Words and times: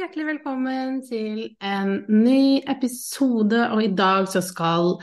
Hjertelig 0.00 0.24
velkommen 0.30 1.00
til 1.04 1.40
en 1.60 1.90
ny 2.08 2.62
episode. 2.72 3.58
Og 3.74 3.82
i 3.84 3.90
dag 3.92 4.28
så 4.32 4.40
skal 4.40 4.94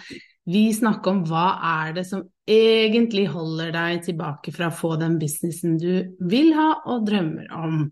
vi 0.50 0.72
snakke 0.74 1.12
om 1.12 1.20
hva 1.28 1.52
er 1.84 1.92
det 2.00 2.06
som 2.08 2.24
egentlig 2.50 3.28
holder 3.30 3.70
deg 3.76 4.02
tilbake 4.08 4.54
fra 4.56 4.72
å 4.72 4.74
få 4.74 4.96
den 4.98 5.20
businessen 5.22 5.76
du 5.78 6.16
vil 6.32 6.50
ha 6.58 6.72
og 6.90 7.06
drømmer 7.12 7.54
om. 7.54 7.84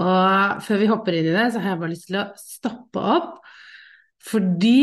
Og 0.00 0.66
før 0.66 0.82
vi 0.82 0.90
hopper 0.90 1.20
inn 1.20 1.30
i 1.30 1.36
det, 1.36 1.46
så 1.52 1.62
har 1.62 1.74
jeg 1.76 1.82
bare 1.84 1.92
lyst 1.94 2.10
til 2.10 2.18
å 2.24 2.26
stoppe 2.42 3.06
opp. 3.14 3.30
Fordi 4.26 4.82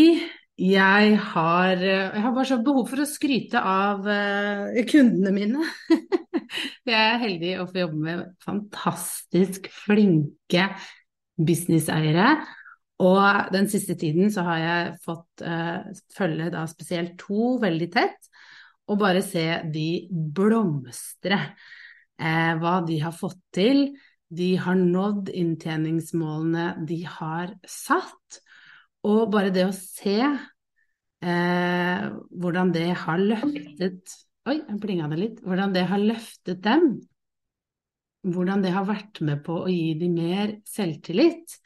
jeg 0.63 1.19
har, 1.27 1.85
jeg 1.89 2.23
har 2.23 2.35
bare 2.39 2.51
så 2.53 2.61
behov 2.63 2.87
for 2.87 3.03
å 3.03 3.09
skryte 3.09 3.59
av 3.59 4.07
uh, 4.07 4.81
kundene 4.87 5.35
mine. 5.35 5.69
jeg 6.87 6.99
er 7.03 7.23
heldig 7.27 7.55
å 7.59 7.67
få 7.67 7.83
jobbe 7.83 8.03
med 8.07 8.27
fantastisk 8.47 9.67
flinke 9.83 10.71
businesseiere. 11.37 12.35
Og 13.03 13.53
den 13.53 13.67
siste 13.71 13.95
tiden 13.99 14.31
så 14.31 14.45
har 14.47 14.59
jeg 14.61 14.95
fått 15.03 15.43
uh, 15.43 15.89
følge 16.13 16.51
da 16.53 16.63
spesielt 16.69 17.17
to 17.19 17.57
veldig 17.61 17.89
tett, 17.93 18.29
og 18.87 18.99
bare 19.01 19.23
se 19.25 19.47
de 19.73 20.07
blomstre. 20.11 21.39
Uh, 22.21 22.53
hva 22.61 22.79
de 22.87 22.99
har 23.03 23.15
fått 23.15 23.41
til. 23.55 23.87
De 24.33 24.53
har 24.61 24.77
nådd 24.79 25.29
inntjeningsmålene 25.33 26.85
de 26.87 27.01
har 27.09 27.55
satt. 27.69 28.41
Og 29.03 29.27
bare 29.33 29.51
det 29.53 29.65
å 29.67 29.75
se 29.75 30.19
uh, 30.23 32.03
hvordan 32.29 32.75
det 32.75 32.91
har 33.05 33.25
løftet 33.33 34.19
Oi, 34.43 34.57
jeg 34.59 34.75
blinga 34.75 35.05
det 35.07 35.17
litt. 35.21 35.37
Hvordan 35.39 35.71
det 35.71 35.85
har 35.87 36.01
løftet 36.03 36.57
dem 36.65 36.97
hvordan 38.23 38.63
det 38.63 38.71
har 38.73 38.85
vært 38.87 39.19
med 39.25 39.43
på 39.45 39.63
å 39.63 39.71
gi 39.71 39.95
dem 39.99 40.15
mer 40.17 40.57
selvtillit. 40.69 41.57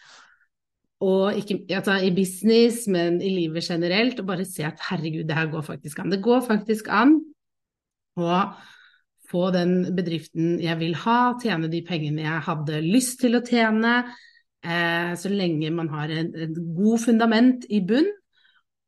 Og 1.06 1.38
ikke 1.38 1.60
altså, 1.78 2.00
i 2.02 2.14
business, 2.16 2.88
men 2.90 3.20
i 3.22 3.30
livet 3.30 3.68
generelt, 3.70 4.20
og 4.20 4.32
bare 4.32 4.48
se 4.50 4.66
at 4.66 4.82
herregud, 4.90 5.28
det 5.30 5.38
her 5.38 5.52
går 5.52 5.66
faktisk 5.68 6.02
an. 6.02 6.10
Det 6.14 6.24
går 6.26 6.42
faktisk 6.48 6.90
an 6.90 7.20
å 8.18 8.40
få 9.28 9.50
den 9.54 9.76
bedriften 9.96 10.56
jeg 10.64 10.80
vil 10.80 10.96
ha, 11.04 11.36
tjene 11.42 11.70
de 11.70 11.84
pengene 11.86 12.24
jeg 12.26 12.46
hadde 12.48 12.82
lyst 12.86 13.20
til 13.22 13.38
å 13.38 13.44
tjene, 13.46 14.00
eh, 14.64 15.12
så 15.20 15.30
lenge 15.30 15.70
man 15.76 15.92
har 15.94 16.14
et 16.16 16.56
god 16.56 17.04
fundament 17.04 17.68
i 17.70 17.84
bunn, 17.86 18.10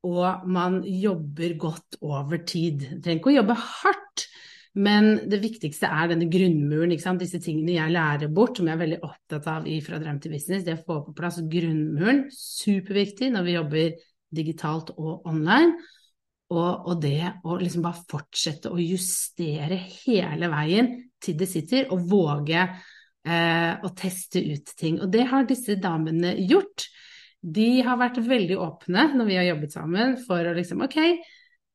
og 0.08 0.48
man 0.48 0.80
jobber 0.88 1.58
godt 1.60 2.00
over 2.02 2.40
tid. 2.48 2.86
Du 2.88 3.02
trenger 3.04 3.20
ikke 3.20 3.34
å 3.34 3.40
jobbe 3.42 3.58
hardt, 3.60 4.30
men 4.78 5.16
det 5.30 5.40
viktigste 5.42 5.90
er 5.90 6.12
denne 6.12 6.28
grunnmuren, 6.30 6.94
disse 6.94 7.40
tingene 7.42 7.74
jeg 7.74 7.94
lærer 7.94 8.30
bort, 8.34 8.60
som 8.60 8.68
jeg 8.70 8.78
er 8.78 8.84
veldig 8.84 9.00
opptatt 9.08 9.48
av 9.50 9.70
i 9.70 9.80
Fra 9.82 9.98
drøm 10.02 10.20
til 10.22 10.36
business. 10.36 10.66
Det 10.66 10.78
å 10.78 10.84
få 10.84 11.00
på 11.08 11.16
plass 11.18 11.40
grunnmuren, 11.42 12.28
superviktig 12.34 13.32
når 13.34 13.48
vi 13.48 13.56
jobber 13.56 13.98
digitalt 14.30 14.94
og 14.98 15.26
online. 15.30 15.74
Og, 16.50 16.88
og 16.90 17.02
det 17.02 17.34
å 17.46 17.58
liksom 17.62 17.84
bare 17.86 18.06
fortsette 18.10 18.72
å 18.74 18.80
justere 18.82 19.78
hele 20.04 20.50
veien 20.50 20.96
til 21.22 21.38
det 21.38 21.50
sitter, 21.50 21.90
og 21.94 22.08
våge 22.10 22.62
eh, 22.62 23.74
å 23.74 23.92
teste 23.98 24.42
ut 24.42 24.74
ting. 24.78 25.02
Og 25.02 25.12
det 25.14 25.28
har 25.30 25.50
disse 25.50 25.78
damene 25.82 26.36
gjort. 26.50 26.88
De 27.40 27.84
har 27.86 28.00
vært 28.02 28.22
veldig 28.26 28.58
åpne 28.60 29.12
når 29.16 29.30
vi 29.30 29.38
har 29.40 29.50
jobbet 29.52 29.76
sammen 29.76 30.18
for 30.26 30.46
å 30.46 30.56
liksom 30.58 30.82
Ok, 30.86 30.98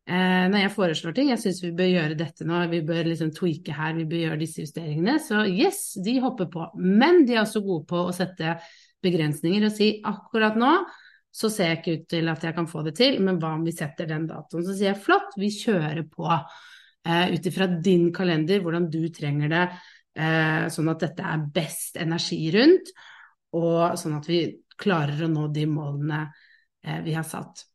Eh, 0.04 0.44
når 0.52 0.66
jeg 0.66 0.74
foreslår 0.74 1.14
ting, 1.16 1.30
jeg 1.32 1.40
syns 1.40 1.62
vi 1.64 1.72
bør 1.76 1.88
gjøre 1.88 2.18
dette 2.18 2.44
nå, 2.44 2.58
vi 2.68 2.82
bør 2.84 3.06
liksom 3.08 3.30
tweake 3.36 3.72
her, 3.72 3.94
vi 3.96 4.04
bør 4.08 4.26
gjøre 4.26 4.42
disse 4.42 4.66
justeringene. 4.66 5.16
Så 5.22 5.46
yes, 5.48 5.94
de 6.04 6.18
hopper 6.24 6.50
på. 6.52 6.68
Men 6.80 7.24
de 7.24 7.38
er 7.38 7.44
også 7.44 7.64
gode 7.64 7.86
på 7.88 8.04
å 8.04 8.12
sette 8.16 8.58
begrensninger 9.04 9.66
og 9.66 9.74
si 9.74 9.90
akkurat 10.04 10.56
nå 10.60 10.76
så 11.34 11.50
ser 11.50 11.72
jeg 11.72 11.80
ikke 11.80 11.94
ut 11.96 12.04
til 12.12 12.30
at 12.30 12.44
jeg 12.46 12.54
kan 12.54 12.68
få 12.70 12.84
det 12.86 12.94
til, 12.98 13.16
men 13.24 13.40
hva 13.42 13.56
om 13.56 13.64
vi 13.66 13.74
setter 13.74 14.06
den 14.06 14.28
datoen? 14.30 14.62
Så 14.62 14.76
sier 14.76 14.92
jeg 14.92 15.02
flott, 15.02 15.34
vi 15.40 15.50
kjører 15.50 16.04
på 16.06 16.28
eh, 16.30 17.32
ut 17.34 17.48
ifra 17.50 17.66
din 17.74 18.06
kalender, 18.14 18.62
hvordan 18.62 18.86
du 18.92 19.00
trenger 19.14 19.50
det, 19.50 19.64
eh, 20.14 20.68
sånn 20.70 20.92
at 20.92 21.02
dette 21.02 21.26
er 21.26 21.42
best 21.56 21.98
energi 21.98 22.38
rundt, 22.54 22.94
og 23.58 23.98
sånn 23.98 24.14
at 24.20 24.30
vi 24.30 24.44
klarer 24.78 25.26
å 25.26 25.32
nå 25.32 25.48
de 25.54 25.66
målene 25.70 26.22
eh, 26.22 27.02
vi 27.02 27.16
har 27.18 27.26
satt. 27.26 27.66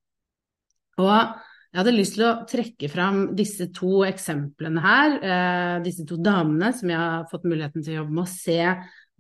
Og 1.04 1.49
jeg 1.70 1.78
hadde 1.84 1.94
lyst 1.94 2.16
til 2.18 2.26
å 2.26 2.36
trekke 2.50 2.90
fram 2.90 3.20
disse 3.38 3.68
to 3.76 4.02
eksemplene 4.08 4.82
her, 4.82 5.18
eh, 5.22 5.76
disse 5.86 6.06
to 6.10 6.18
damene 6.18 6.72
som 6.74 6.90
jeg 6.90 6.98
har 6.98 7.28
fått 7.30 7.46
muligheten 7.46 7.84
til 7.86 7.94
å 7.94 8.00
jobbe 8.00 8.16
med, 8.16 8.26
å 8.26 8.32
se 8.34 8.64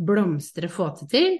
blomstre 0.09 0.69
få 0.71 0.87
til, 1.11 1.37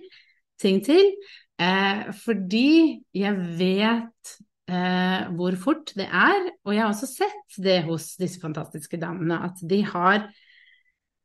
ting 0.62 0.84
til. 0.86 1.16
Eh, 1.58 2.04
fordi 2.14 3.02
jeg 3.18 3.42
vet 3.58 4.36
eh, 4.70 5.26
hvor 5.34 5.58
fort 5.58 5.96
det 5.98 6.06
er, 6.06 6.52
og 6.62 6.76
jeg 6.76 6.84
har 6.84 6.94
også 6.94 7.10
sett 7.10 7.58
det 7.58 7.80
hos 7.90 8.12
disse 8.22 8.42
fantastiske 8.44 9.02
damene, 9.02 9.42
at 9.50 9.66
de 9.66 9.82
har 9.90 10.28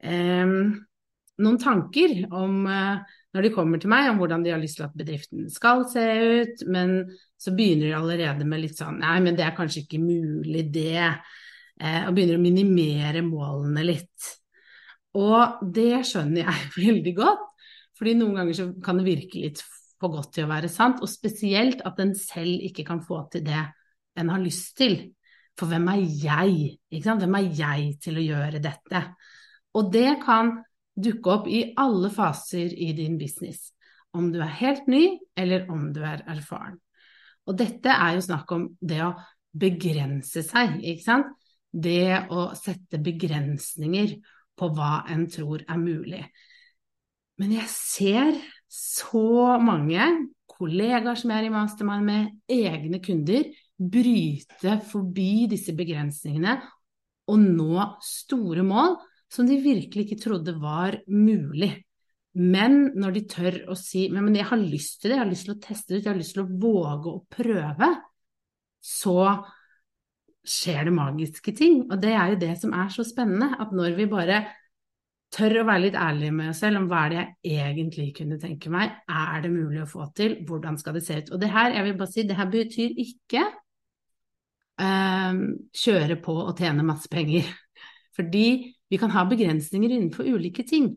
eh, 0.00 0.56
noen 1.44 1.60
tanker 1.60 2.24
om 2.32 2.64
eh, 2.72 3.20
når 3.34 3.46
de 3.46 3.50
kommer 3.54 3.80
til 3.82 3.90
meg, 3.90 4.08
om 4.10 4.20
hvordan 4.20 4.44
de 4.44 4.52
har 4.54 4.60
lyst 4.62 4.78
til 4.78 4.86
at 4.86 4.94
bedriften 4.94 5.48
skal 5.50 5.82
se 5.90 6.04
ut, 6.38 6.64
men 6.70 7.00
så 7.40 7.52
begynner 7.56 7.88
de 7.88 7.96
allerede 7.98 8.46
med 8.46 8.62
litt 8.62 8.78
sånn 8.78 9.00
Nei, 9.02 9.16
men 9.24 9.34
det 9.34 9.46
er 9.46 9.56
kanskje 9.56 9.82
ikke 9.82 10.00
mulig, 10.02 10.68
det. 10.74 11.10
Eh, 11.80 12.04
og 12.06 12.14
begynner 12.14 12.38
å 12.38 12.44
minimere 12.44 13.24
målene 13.26 13.82
litt. 13.86 14.28
Og 15.18 15.64
det 15.74 16.04
skjønner 16.06 16.46
jeg 16.46 16.70
veldig 16.86 17.14
godt, 17.18 17.48
fordi 17.98 18.14
noen 18.20 18.38
ganger 18.38 18.58
så 18.58 18.68
kan 18.84 19.00
det 19.00 19.08
virke 19.08 19.42
litt 19.42 19.64
for 20.00 20.14
godt 20.14 20.34
til 20.36 20.46
å 20.46 20.52
være 20.52 20.70
sant, 20.70 21.02
og 21.02 21.10
spesielt 21.10 21.82
at 21.86 21.98
en 22.02 22.14
selv 22.18 22.62
ikke 22.68 22.86
kan 22.86 23.02
få 23.02 23.24
til 23.32 23.44
det 23.46 23.62
en 24.20 24.30
har 24.30 24.42
lyst 24.42 24.76
til. 24.78 24.98
For 25.58 25.70
hvem 25.70 25.86
er 25.90 26.02
jeg? 26.22 27.02
Hvem 27.02 27.36
er 27.38 27.50
jeg 27.54 27.90
til 28.02 28.18
å 28.18 28.24
gjøre 28.24 28.62
dette? 28.62 29.02
Og 29.78 29.90
det 29.94 30.20
kan 30.22 30.56
dukke 30.94 31.30
opp 31.30 31.48
i 31.50 31.66
alle 31.80 32.10
faser 32.14 32.72
i 32.72 32.92
din 32.96 33.18
business. 33.18 33.72
Om 34.14 34.30
du 34.32 34.40
er 34.42 34.52
helt 34.60 34.86
ny, 34.90 35.04
eller 35.36 35.66
om 35.72 35.88
du 35.94 36.02
er 36.06 36.22
erfaren. 36.30 36.78
Og 37.44 37.58
dette 37.58 37.92
er 37.92 38.14
jo 38.16 38.24
snakk 38.24 38.52
om 38.54 38.68
det 38.80 39.00
å 39.04 39.14
begrense 39.54 40.44
seg, 40.46 40.78
ikke 40.82 41.04
sant. 41.04 41.32
Det 41.74 42.30
å 42.30 42.52
sette 42.54 43.00
begrensninger 43.02 44.14
på 44.54 44.68
hva 44.76 45.02
en 45.10 45.26
tror 45.30 45.64
er 45.66 45.80
mulig. 45.80 46.22
Men 47.42 47.56
jeg 47.56 47.66
ser 47.72 48.36
så 48.70 49.58
mange 49.58 50.06
kollegaer 50.54 51.18
som 51.18 51.32
jeg 51.32 51.42
er 51.42 51.48
i 51.48 51.54
mastermind 51.54 52.06
med, 52.06 52.30
egne 52.46 53.00
kunder, 53.02 53.48
bryte 53.74 54.78
forbi 54.86 55.48
disse 55.50 55.74
begrensningene 55.74 56.60
og 57.26 57.40
nå 57.42 57.88
store 58.04 58.62
mål 58.66 58.94
som 59.32 59.48
de 59.48 59.58
virkelig 59.62 60.06
ikke 60.06 60.22
trodde 60.22 60.56
var 60.60 60.98
mulig. 61.08 61.72
Men 62.34 62.88
når 62.98 63.14
de 63.14 63.22
tør 63.30 63.58
å 63.70 63.76
si 63.78 64.08
men, 64.10 64.34
jeg 64.34 64.48
har 64.48 64.58
lyst 64.58 65.00
til 65.00 65.12
det, 65.12 65.18
jeg 65.18 65.22
har 65.22 65.30
lyst 65.30 65.46
til 65.48 65.54
å 65.54 65.62
teste 65.62 65.92
det 65.92 66.00
ut, 66.00 66.06
jeg 66.06 66.12
har 66.12 66.18
lyst 66.18 66.34
til 66.34 66.42
å 66.42 66.58
våge 66.64 67.12
å 67.12 67.22
prøve, 67.30 67.90
så 68.84 69.18
skjer 70.44 70.88
det 70.88 70.94
magiske 70.94 71.54
ting. 71.56 71.84
Og 71.86 71.96
det 72.02 72.12
er 72.12 72.34
jo 72.34 72.42
det 72.42 72.52
som 72.60 72.74
er 72.76 72.90
så 72.92 73.06
spennende, 73.06 73.54
at 73.62 73.72
når 73.74 73.96
vi 73.98 74.10
bare 74.10 74.42
tør 75.34 75.60
å 75.62 75.66
være 75.66 75.82
litt 75.86 75.98
ærlige 75.98 76.34
med 76.34 76.52
oss 76.52 76.60
selv 76.62 76.80
om 76.82 76.86
hva 76.90 77.04
er 77.06 77.14
det 77.14 77.24
jeg 77.50 77.72
egentlig 77.72 78.08
kunne 78.18 78.38
tenke 78.42 78.70
meg, 78.70 78.92
er 79.10 79.42
det 79.42 79.50
mulig 79.54 79.82
å 79.82 79.90
få 79.90 80.06
til, 80.16 80.36
hvordan 80.46 80.78
skal 80.78 80.98
det 80.98 81.04
se 81.06 81.20
ut. 81.22 81.32
Og 81.34 81.42
det 81.42 81.50
her, 81.54 81.74
jeg 81.74 81.86
vil 81.88 81.96
bare 82.00 82.12
si, 82.12 82.26
det 82.28 82.38
her 82.38 82.50
betyr 82.52 83.00
ikke 83.04 83.42
um, 84.78 85.42
kjøre 85.84 86.18
på 86.22 86.36
og 86.44 86.54
tjene 86.58 86.86
masse 86.86 87.10
penger. 87.10 87.50
Fordi 88.14 88.46
vi 88.94 88.98
kan 88.98 89.10
ha 89.10 89.24
begrensninger 89.26 89.90
innenfor 89.90 90.24
ulike 90.24 90.62
ting. 90.62 90.92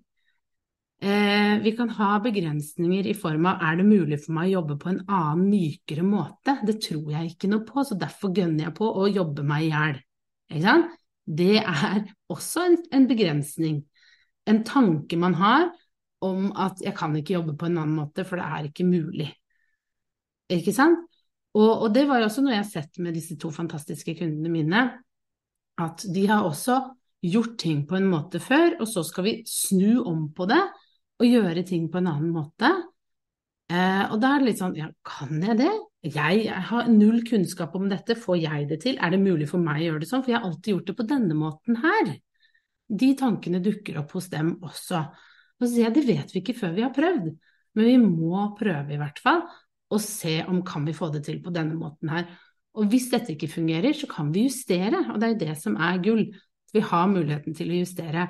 Eh, 1.02 1.60
vi 1.62 1.72
kan 1.78 1.90
ha 1.90 2.20
begrensninger 2.20 3.08
i 3.08 3.14
form 3.18 3.46
av 3.50 3.64
er 3.66 3.80
det 3.80 3.86
mulig 3.86 4.20
for 4.22 4.36
meg 4.38 4.52
å 4.52 4.60
jobbe 4.60 4.76
på 4.82 4.92
en 4.92 5.00
annen, 5.06 5.48
mykere 5.50 6.06
måte? 6.06 6.60
Det 6.66 6.76
tror 6.86 7.10
jeg 7.16 7.32
ikke 7.32 7.50
noe 7.50 7.66
på, 7.66 7.82
så 7.82 7.98
derfor 7.98 8.36
gønner 8.38 8.68
jeg 8.68 8.76
på 8.78 8.90
å 9.02 9.08
jobbe 9.10 9.46
meg 9.50 9.66
i 9.66 9.72
hjel. 9.72 10.86
Det 11.26 11.56
er 11.58 12.04
også 12.30 12.68
en, 12.68 12.78
en, 12.94 13.08
begrensning. 13.10 13.82
En 14.46 14.62
tanke 14.66 15.18
man 15.18 15.40
har 15.42 15.72
om 16.22 16.52
at 16.54 16.86
jeg 16.86 16.94
kan 16.98 17.18
ikke 17.18 17.40
jobbe 17.40 17.58
på 17.58 17.66
en 17.66 17.82
annen 17.82 17.98
måte, 17.98 18.26
for 18.26 18.38
det 18.38 18.46
er 18.46 18.70
ikke 18.70 18.86
mulig. 18.86 19.32
Ikke 20.54 20.74
sant? 20.74 21.02
Og, 21.58 21.72
og 21.88 21.90
det 21.98 22.06
var 22.06 22.22
jo 22.22 22.30
også 22.30 22.46
noe 22.46 22.54
jeg 22.54 22.62
har 22.62 22.70
sett 22.70 23.02
med 23.02 23.18
disse 23.18 23.42
to 23.42 23.50
fantastiske 23.54 24.14
kundene 24.22 24.54
mine, 24.54 24.86
at 25.82 26.06
de 26.14 26.30
har 26.30 26.46
også 26.46 26.78
gjort 27.26 27.58
ting 27.60 27.86
på 27.90 27.98
en 27.98 28.10
måte 28.12 28.42
før, 28.44 28.78
og 28.82 28.90
så 28.90 29.04
skal 29.06 29.26
vi 29.26 29.34
snu 29.50 30.04
om 30.06 30.28
på 30.36 30.48
det 30.50 30.62
og 31.18 31.26
gjøre 31.26 31.66
ting 31.66 31.88
på 31.92 32.02
en 32.02 32.12
annen 32.12 32.34
måte. 32.36 32.70
Eh, 33.68 34.04
og 34.14 34.20
da 34.22 34.36
er 34.36 34.44
det 34.44 34.52
litt 34.52 34.62
sånn, 34.62 34.78
ja, 34.78 34.88
kan 35.06 35.42
jeg 35.44 35.58
det? 35.60 35.74
Jeg, 36.08 36.46
har 36.70 36.88
null 36.92 37.24
kunnskap 37.28 37.74
om 37.76 37.88
dette, 37.92 38.16
får 38.16 38.38
jeg 38.40 38.68
det 38.70 38.80
til? 38.86 39.00
Er 39.02 39.12
det 39.12 39.20
mulig 39.20 39.50
for 39.50 39.60
meg 39.60 39.82
å 39.82 39.88
gjøre 39.88 40.04
det 40.04 40.10
sånn? 40.12 40.24
For 40.24 40.32
jeg 40.32 40.40
har 40.40 40.48
alltid 40.48 40.74
gjort 40.76 40.92
det 40.92 40.98
på 41.00 41.08
denne 41.10 41.38
måten 41.38 41.80
her. 41.84 42.14
De 42.88 43.10
tankene 43.20 43.60
dukker 43.64 44.00
opp 44.00 44.14
hos 44.16 44.30
dem 44.32 44.54
også. 44.64 45.02
Og 45.58 45.66
så 45.66 45.72
sier 45.74 45.88
jeg, 45.88 45.96
det 45.98 46.06
vet 46.08 46.34
vi 46.34 46.44
ikke 46.44 46.56
før 46.56 46.76
vi 46.78 46.86
har 46.86 46.94
prøvd, 46.96 47.32
men 47.78 47.90
vi 47.90 47.98
må 48.00 48.46
prøve 48.58 48.94
i 48.94 49.00
hvert 49.02 49.20
fall, 49.22 49.42
og 49.88 50.04
se 50.04 50.40
om 50.48 50.62
kan 50.68 50.86
vi 50.88 50.96
få 50.96 51.10
det 51.14 51.24
til 51.26 51.42
på 51.44 51.52
denne 51.56 51.76
måten 51.80 52.12
her. 52.14 52.28
Og 52.78 52.88
hvis 52.92 53.10
dette 53.10 53.34
ikke 53.34 53.50
fungerer, 53.50 53.96
så 53.98 54.08
kan 54.10 54.30
vi 54.34 54.46
justere, 54.46 55.02
og 55.10 55.20
det 55.20 55.28
er 55.28 55.34
jo 55.34 55.42
det 55.42 55.56
som 55.60 55.78
er 55.82 56.02
gull. 56.04 56.28
Vi 56.76 56.84
har 56.84 57.10
muligheten 57.12 57.56
til 57.58 57.72
å 57.72 57.82
justere. 57.82 58.28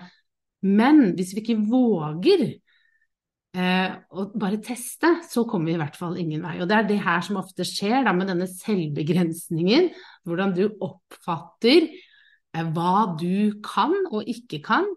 Men 0.65 1.13
hvis 1.17 1.33
vi 1.35 1.43
ikke 1.43 1.59
våger 1.69 2.43
eh, 2.47 3.95
å 4.09 4.27
bare 4.37 4.59
teste, 4.63 5.13
så 5.29 5.45
kommer 5.49 5.71
vi 5.71 5.77
i 5.77 5.81
hvert 5.81 5.97
fall 5.99 6.17
ingen 6.21 6.43
vei. 6.45 6.57
Og 6.61 6.69
det 6.69 6.77
er 6.77 6.89
det 6.89 6.99
her 7.05 7.23
som 7.25 7.39
ofte 7.41 7.65
skjer 7.67 8.05
da, 8.07 8.13
med 8.15 8.31
denne 8.31 8.49
selvbegrensningen, 8.51 9.91
hvordan 10.27 10.53
du 10.57 10.65
oppfatter 10.73 11.89
eh, 11.89 12.69
hva 12.73 13.07
du 13.19 13.57
kan 13.65 13.95
og 14.11 14.29
ikke 14.29 14.61
kan, 14.65 14.87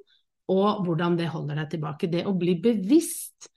og 0.50 0.84
hvordan 0.86 1.16
det 1.18 1.30
holder 1.30 1.62
deg 1.62 1.74
tilbake. 1.76 2.10
Det 2.10 2.26
å 2.26 2.34
bli 2.38 2.56
bevisst 2.62 3.50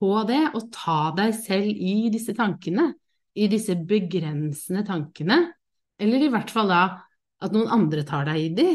på 0.00 0.12
det, 0.28 0.42
og 0.56 0.70
ta 0.74 1.12
deg 1.16 1.34
selv 1.38 1.70
i 1.70 2.08
disse 2.12 2.34
tankene, 2.36 2.90
i 3.36 3.46
disse 3.52 3.76
begrensende 3.76 4.82
tankene, 4.88 5.38
eller 6.00 6.24
i 6.24 6.30
hvert 6.32 6.52
fall 6.52 6.72
da 6.72 6.82
at 7.44 7.52
noen 7.52 7.70
andre 7.72 8.04
tar 8.08 8.26
deg 8.28 8.40
i 8.40 8.50
de, 8.56 8.68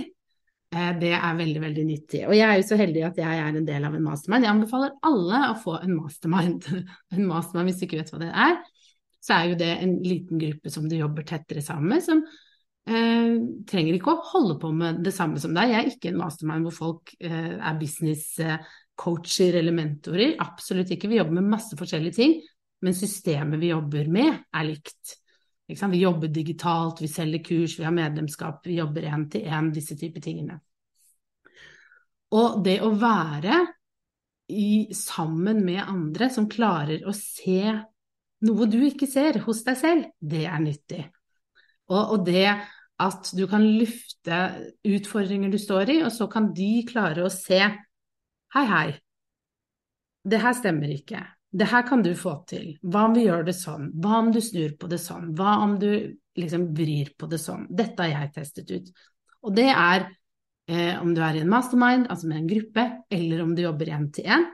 det 0.72 1.12
er 1.18 1.34
veldig, 1.36 1.62
veldig 1.66 1.84
nyttig. 1.84 2.22
Og 2.30 2.36
jeg 2.38 2.48
er 2.48 2.60
jo 2.62 2.68
så 2.70 2.78
heldig 2.80 3.02
at 3.04 3.18
jeg 3.20 3.40
er 3.44 3.58
en 3.60 3.66
del 3.68 3.88
av 3.88 3.96
en 3.98 4.06
mastermind. 4.06 4.46
Jeg 4.48 4.54
anbefaler 4.54 4.94
alle 5.04 5.42
å 5.50 5.58
få 5.60 5.74
en 5.82 5.98
mastermind. 5.98 6.70
En 7.18 7.26
mastermind, 7.28 7.68
hvis 7.68 7.82
du 7.82 7.88
ikke 7.90 8.00
vet 8.00 8.14
hva 8.14 8.22
det 8.22 8.30
er, 8.32 8.56
så 9.22 9.36
er 9.36 9.52
jo 9.52 9.58
det 9.60 9.72
en 9.84 9.98
liten 10.06 10.40
gruppe 10.42 10.72
som 10.74 10.88
du 10.90 10.96
jobber 10.98 11.28
tettere 11.28 11.62
sammen 11.66 11.92
med, 11.94 12.04
som 12.06 12.24
eh, 12.24 13.36
trenger 13.70 13.98
ikke 13.98 14.16
å 14.16 14.24
holde 14.32 14.58
på 14.62 14.72
med 14.74 15.04
det 15.06 15.14
samme 15.16 15.42
som 15.44 15.54
deg. 15.58 15.74
Jeg 15.74 15.82
er 15.82 15.92
ikke 15.92 16.14
en 16.14 16.22
mastermind 16.24 16.70
hvor 16.70 16.78
folk 16.78 17.14
eh, 17.20 17.54
er 17.60 17.80
business-coacher 17.82 19.60
eller 19.62 19.76
mentorer. 19.78 20.38
Absolutt 20.42 20.96
ikke. 20.96 21.12
Vi 21.12 21.20
jobber 21.20 21.38
med 21.38 21.52
masse 21.54 21.78
forskjellige 21.78 22.18
ting, 22.18 22.40
men 22.82 22.98
systemet 22.98 23.62
vi 23.62 23.74
jobber 23.74 24.10
med, 24.12 24.40
er 24.56 24.70
likt. 24.72 25.20
Vi 25.72 26.02
jobber 26.02 26.28
digitalt, 26.28 27.02
vi 27.02 27.08
selger 27.08 27.44
kurs, 27.44 27.78
vi 27.80 27.86
har 27.88 27.96
medlemskap, 27.96 28.66
vi 28.68 28.80
jobber 28.80 29.08
én 29.08 29.28
til 29.32 29.48
én, 29.48 29.72
disse 29.74 29.98
typer 30.00 30.24
tingene. 30.24 30.60
Og 32.32 32.62
det 32.64 32.80
å 32.84 32.92
være 32.96 33.60
i, 34.52 34.92
sammen 34.96 35.64
med 35.66 35.84
andre 35.84 36.30
som 36.32 36.50
klarer 36.52 37.04
å 37.08 37.14
se 37.16 37.64
noe 38.42 38.68
du 38.70 38.80
ikke 38.88 39.08
ser 39.10 39.42
hos 39.46 39.64
deg 39.68 39.80
selv, 39.80 40.08
det 40.20 40.46
er 40.50 40.64
nyttig. 40.64 41.04
Og, 41.92 42.16
og 42.16 42.26
det 42.28 42.48
at 43.02 43.32
du 43.34 43.46
kan 43.50 43.64
lufte 43.66 44.40
utfordringer 44.86 45.52
du 45.52 45.58
står 45.62 45.94
i, 45.94 46.00
og 46.06 46.12
så 46.14 46.28
kan 46.32 46.52
de 46.56 46.74
klare 46.90 47.26
å 47.26 47.34
se 47.34 47.62
Hei, 48.52 48.66
hei, 48.68 48.88
det 50.28 50.42
her 50.44 50.52
stemmer 50.58 50.92
ikke 50.92 51.22
det 51.52 51.68
her 51.68 51.84
kan 51.88 52.04
du 52.04 52.14
få 52.16 52.38
til. 52.48 52.78
Hva 52.82 53.08
om 53.10 53.16
vi 53.16 53.26
gjør 53.26 53.44
det 53.48 53.56
sånn? 53.58 53.90
Hva 54.00 54.22
om 54.22 54.32
du 54.32 54.40
snur 54.44 54.76
på 54.80 54.88
det 54.92 55.02
sånn? 55.04 55.34
Hva 55.36 55.58
om 55.66 55.76
du 55.82 55.92
liksom 56.40 56.70
vrir 56.78 57.12
på 57.20 57.28
det 57.32 57.42
sånn? 57.44 57.66
Dette 57.68 58.08
har 58.08 58.26
jeg 58.26 58.34
testet 58.38 58.72
ut. 58.72 58.92
Og 59.44 59.56
det 59.58 59.68
er 59.68 60.08
eh, 60.72 60.96
om 61.02 61.12
du 61.16 61.20
er 61.26 61.36
i 61.36 61.44
en 61.44 61.52
mastermind, 61.52 62.08
altså 62.08 62.30
med 62.30 62.40
en 62.40 62.50
gruppe, 62.54 62.88
eller 63.12 63.44
om 63.44 63.52
du 63.58 63.64
jobber 63.66 63.92
én 63.92 64.08
til 64.16 64.30
én, 64.32 64.48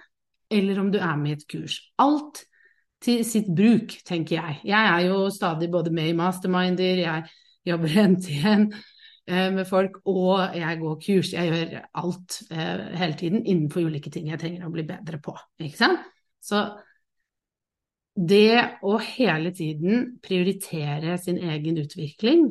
eller 0.50 0.82
om 0.82 0.90
du 0.94 0.98
er 0.98 1.20
med 1.22 1.36
i 1.36 1.38
et 1.38 1.48
kurs. 1.54 1.78
Alt 2.02 2.42
til 3.04 3.22
sitt 3.28 3.50
bruk, 3.54 3.94
tenker 4.08 4.40
jeg. 4.40 4.60
Jeg 4.72 4.92
er 4.96 5.06
jo 5.06 5.28
stadig 5.34 5.70
både 5.70 5.94
med 5.94 6.10
i 6.10 6.18
masterminder, 6.18 7.04
jeg 7.04 7.28
jobber 7.68 7.98
én 8.08 8.18
til 8.24 8.50
én 8.56 8.66
eh, 9.28 9.52
med 9.54 9.68
folk, 9.70 10.02
og 10.10 10.58
jeg 10.58 10.82
går 10.82 11.00
kurs. 11.06 11.34
Jeg 11.36 11.54
gjør 11.54 11.78
alt 12.02 12.42
eh, 12.50 12.86
hele 13.04 13.22
tiden 13.22 13.46
innenfor 13.46 13.86
ulike 13.86 14.10
ting 14.10 14.32
jeg 14.32 14.42
trenger 14.42 14.66
å 14.66 14.74
bli 14.74 14.88
bedre 14.88 15.22
på. 15.22 15.38
Ikke 15.62 15.78
sant? 15.78 16.14
Så 16.42 16.66
det 18.18 18.80
å 18.82 18.96
hele 18.98 19.52
tiden 19.54 20.16
prioritere 20.26 21.18
sin 21.22 21.38
egen 21.38 21.78
utvikling 21.84 22.48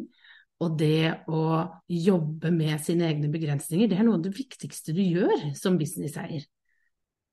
og 0.62 0.76
det 0.80 1.26
å 1.28 1.66
jobbe 1.90 2.52
med 2.54 2.80
sine 2.84 3.10
egne 3.10 3.28
begrensninger, 3.32 3.90
det 3.90 3.98
er 3.98 4.06
noe 4.06 4.20
av 4.20 4.24
det 4.24 4.32
viktigste 4.36 4.94
du 4.96 5.02
gjør 5.02 5.50
som 5.58 5.76
businesseier. 5.76 6.46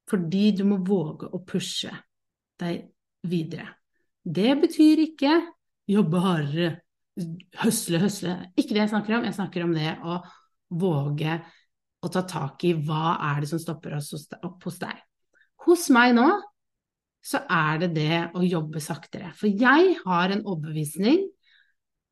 Fordi 0.09 0.50
du 0.57 0.65
må 0.68 0.81
våge 0.83 1.30
å 1.31 1.39
pushe 1.47 1.94
deg 2.59 2.89
videre. 3.30 3.69
Det 4.24 4.57
betyr 4.59 5.06
ikke 5.06 5.38
jobbe 5.94 6.24
hardere, 6.24 6.71
høsle, 7.62 8.01
høsle. 8.03 8.35
Ikke 8.57 8.74
det 8.74 8.83
jeg 8.83 8.91
snakker 8.91 9.18
om. 9.19 9.27
Jeg 9.27 9.38
snakker 9.38 9.68
om 9.68 9.75
det 9.77 9.94
å 10.03 10.18
våge 10.74 11.38
å 12.03 12.12
ta 12.12 12.25
tak 12.27 12.65
i 12.68 12.74
hva 12.75 13.18
er 13.30 13.44
det 13.44 13.51
som 13.53 13.62
stopper 13.62 13.95
oss 14.00 14.12
opp 14.18 14.68
hos 14.68 14.81
deg. 14.81 14.97
Hos 15.63 15.88
meg 15.95 16.18
nå 16.18 16.27
så 17.24 17.44
er 17.48 17.80
det 17.86 17.94
det 17.96 18.20
å 18.36 18.44
jobbe 18.44 18.81
saktere. 18.84 19.31
For 19.38 19.48
jeg 19.48 19.96
har 20.04 20.34
en 20.34 20.44
overbevisning 20.44 21.24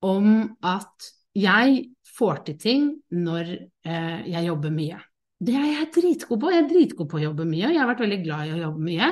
om 0.08 0.30
at 0.64 1.12
jeg 1.38 1.84
får 2.16 2.44
til 2.48 2.58
ting 2.60 2.88
når 3.16 3.52
eh, 3.52 4.22
jeg 4.32 4.48
jobber 4.48 4.74
mye. 4.76 5.00
Det 5.42 5.56
er 5.58 5.70
jeg 5.72 5.92
dritgod 5.96 6.42
på. 6.42 6.52
Jeg 6.54 6.64
er 6.64 6.70
dritgod 6.70 7.10
på 7.12 7.20
å 7.20 7.24
jobbe 7.26 7.48
mye, 7.50 7.68
og 7.68 7.76
jeg 7.76 7.82
har 7.82 7.90
vært 7.90 8.04
veldig 8.06 8.20
glad 8.24 8.48
i 8.48 8.56
å 8.56 8.62
jobbe 8.62 8.88
mye. 8.88 9.12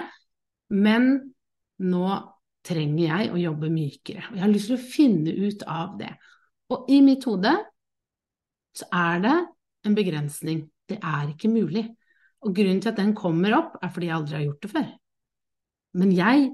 Men 0.78 1.08
nå 1.90 2.10
trenger 2.70 3.06
jeg 3.06 3.30
å 3.34 3.40
jobbe 3.40 3.72
mykere. 3.74 4.26
Og 4.30 4.38
jeg 4.38 4.44
har 4.44 4.52
lyst 4.52 4.70
til 4.70 4.78
å 4.78 4.90
finne 4.94 5.36
ut 5.48 5.64
av 5.66 5.96
det. 6.00 6.12
Og 6.70 6.92
i 6.94 7.00
mitt 7.02 7.26
hode 7.26 7.56
så 8.78 8.88
er 8.94 9.24
det 9.24 9.38
en 9.88 9.96
begrensning. 9.98 10.68
Det 10.90 11.00
er 11.00 11.32
ikke 11.34 11.52
mulig. 11.52 11.88
Og 12.46 12.54
grunnen 12.56 12.82
til 12.84 12.92
at 12.94 13.00
den 13.00 13.16
kommer 13.18 13.56
opp, 13.58 13.80
er 13.82 13.92
fordi 13.92 14.12
jeg 14.12 14.16
aldri 14.16 14.38
har 14.38 14.46
gjort 14.46 14.64
det 14.64 14.72
før. 14.76 14.90
Men 15.98 16.12
jeg 16.14 16.50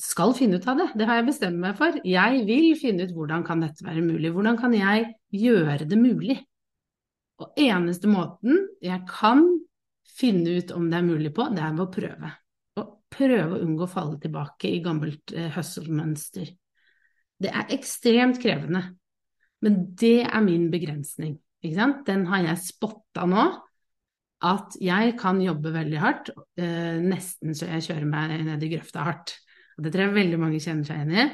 skal 0.00 0.34
finne 0.36 0.60
ut 0.60 0.66
av 0.68 0.80
det, 0.80 0.88
det 0.96 1.06
har 1.08 1.20
jeg 1.20 1.28
bestemt 1.30 1.60
meg 1.60 1.76
for. 1.78 1.96
Jeg 2.04 2.42
vil 2.48 2.72
finne 2.80 3.06
ut 3.06 3.14
hvordan 3.16 3.44
kan 3.46 3.62
dette 3.64 3.84
være 3.84 4.04
mulig, 4.04 4.32
hvordan 4.34 4.58
kan 4.60 4.74
jeg 4.76 5.08
gjøre 5.32 5.88
det 5.88 5.98
mulig? 6.00 6.36
Og 7.40 7.60
eneste 7.60 8.08
måten 8.08 8.62
jeg 8.84 9.02
kan 9.08 9.44
finne 10.16 10.58
ut 10.60 10.72
om 10.76 10.88
det 10.88 11.00
er 11.00 11.08
mulig 11.08 11.32
på, 11.36 11.48
det 11.52 11.64
er 11.64 11.74
ved 11.76 11.84
å 11.84 11.92
prøve. 11.92 12.30
Å 12.76 12.84
prøve 13.12 13.56
å 13.56 13.62
unngå 13.64 13.84
å 13.84 13.90
falle 13.90 14.20
tilbake 14.20 14.70
i 14.72 14.80
gammelt 14.84 15.34
eh, 15.36 15.50
hustle-mønster. 15.56 16.52
Det 17.36 17.52
er 17.52 17.74
ekstremt 17.76 18.40
krevende, 18.40 18.82
men 19.64 19.82
det 19.98 20.22
er 20.24 20.44
min 20.44 20.70
begrensning. 20.72 21.36
Den 21.60 22.26
har 22.30 22.44
jeg 22.46 22.62
spotta 22.62 23.26
nå, 23.28 23.44
at 24.44 24.76
jeg 24.82 25.14
kan 25.18 25.40
jobbe 25.40 25.72
veldig 25.72 25.98
hardt, 26.00 26.30
eh, 26.60 27.00
nesten 27.00 27.56
så 27.56 27.70
jeg 27.70 27.86
kjører 27.88 28.08
meg 28.10 28.34
ned 28.44 28.62
i 28.62 28.70
grøfta 28.74 29.04
hardt. 29.06 29.36
Og 29.76 29.84
det 29.84 29.92
tror 29.92 30.06
jeg 30.06 30.16
veldig 30.16 30.40
mange 30.40 30.60
kjenner 30.60 30.88
seg 30.88 31.00
igjen 31.00 31.14
i. 31.16 31.26